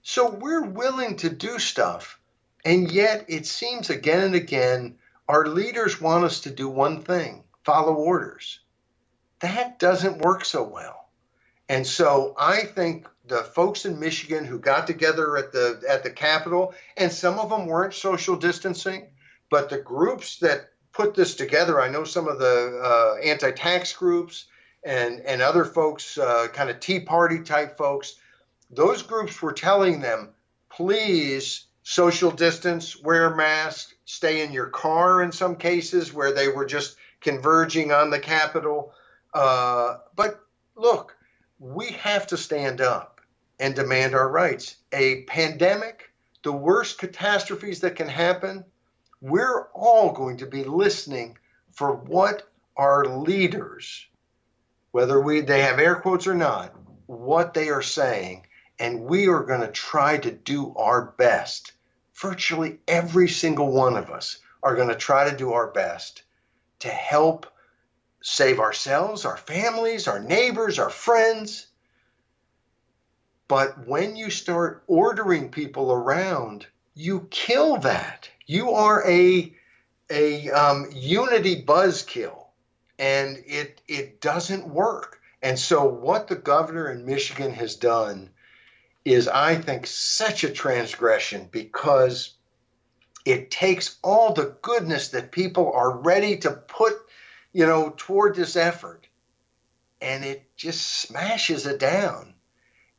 [0.00, 2.18] So we're willing to do stuff.
[2.64, 4.96] And yet it seems again and again
[5.28, 8.60] our leaders want us to do one thing follow orders.
[9.40, 11.10] That doesn't work so well.
[11.68, 16.10] And so I think the folks in Michigan who got together at the at the
[16.10, 19.06] Capitol, and some of them weren't social distancing,
[19.50, 24.46] but the groups that put this together, I know some of the uh, anti-tax groups
[24.84, 28.16] and and other folks, uh, kind of Tea Party type folks,
[28.70, 30.30] those groups were telling them,
[30.68, 36.66] please social distance, wear masks, stay in your car in some cases where they were
[36.66, 38.92] just converging on the Capitol.
[39.32, 40.40] Uh, but
[40.76, 41.16] look,
[41.58, 43.09] we have to stand up
[43.60, 44.76] and demand our rights.
[44.90, 46.10] A pandemic,
[46.42, 48.64] the worst catastrophes that can happen,
[49.20, 51.36] we're all going to be listening
[51.72, 54.06] for what our leaders,
[54.92, 56.74] whether we they have air quotes or not,
[57.06, 58.46] what they are saying,
[58.78, 61.72] and we are going to try to do our best.
[62.14, 66.22] Virtually every single one of us are going to try to do our best
[66.78, 67.46] to help
[68.22, 71.66] save ourselves, our families, our neighbors, our friends,
[73.50, 78.30] but when you start ordering people around, you kill that.
[78.46, 79.52] You are a
[80.08, 82.46] a um, unity buzzkill,
[82.96, 85.20] and it it doesn't work.
[85.42, 88.30] And so, what the governor in Michigan has done
[89.04, 92.34] is, I think, such a transgression because
[93.24, 96.92] it takes all the goodness that people are ready to put,
[97.52, 99.08] you know, toward this effort,
[100.00, 102.34] and it just smashes it down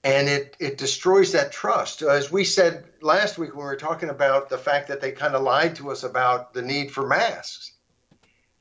[0.03, 2.01] and it, it destroys that trust.
[2.01, 5.35] As we said last week when we were talking about the fact that they kind
[5.35, 7.71] of lied to us about the need for masks,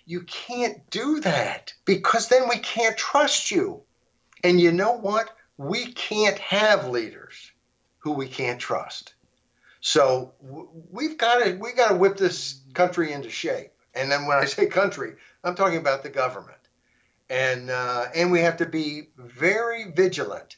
[0.05, 3.83] you can't do that because then we can't trust you.
[4.43, 5.31] And you know what?
[5.57, 7.53] We can't have leaders
[7.99, 9.15] who we can't trust.
[9.81, 10.33] So
[10.91, 13.73] we've got to we got to whip this country into shape.
[13.95, 16.59] And then when I say country, I'm talking about the government.
[17.31, 20.57] And uh, and we have to be very vigilant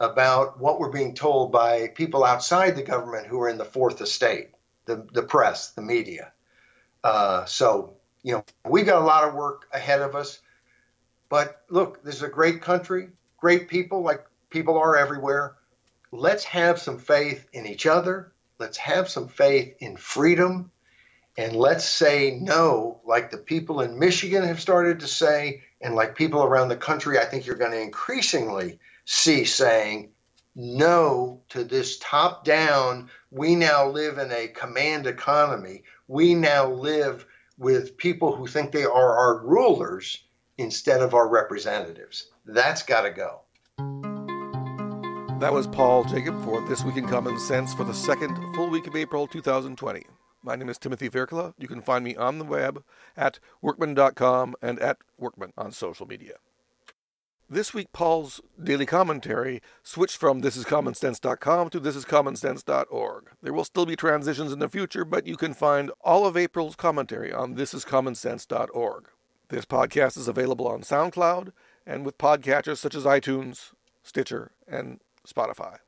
[0.00, 4.00] about what we're being told by people outside the government who are in the fourth
[4.00, 4.50] estate,
[4.84, 6.32] the, the press, the media.
[7.02, 10.40] Uh, so, you know, we've got a lot of work ahead of us.
[11.28, 15.56] But look, this is a great country, great people, like people are everywhere.
[16.10, 20.72] Let's have some faith in each other Let's have some faith in freedom
[21.36, 26.16] and let's say no, like the people in Michigan have started to say, and like
[26.16, 28.80] people around the country, I think you're going to increasingly
[29.10, 30.10] see saying
[30.54, 33.08] no to this top down.
[33.30, 35.84] We now live in a command economy.
[36.08, 37.24] We now live
[37.56, 40.24] with people who think they are our rulers
[40.58, 42.28] instead of our representatives.
[42.44, 43.40] That's got to go.
[45.40, 48.86] That was Paul Jacob for This Week in Common Sense for the second full week
[48.86, 50.04] of April 2020.
[50.42, 51.54] My name is Timothy Fairclough.
[51.58, 52.84] You can find me on the web
[53.16, 56.34] at workman.com and at workman on social media.
[57.50, 63.30] This week, Paul's daily commentary switched from thisiscommonsense.com to thisiscommonsense.org.
[63.40, 66.76] There will still be transitions in the future, but you can find all of April's
[66.76, 69.08] commentary on thisiscommonsense.org.
[69.48, 71.52] This podcast is available on SoundCloud
[71.86, 73.72] and with podcatchers such as iTunes,
[74.02, 75.78] Stitcher, and Spotify.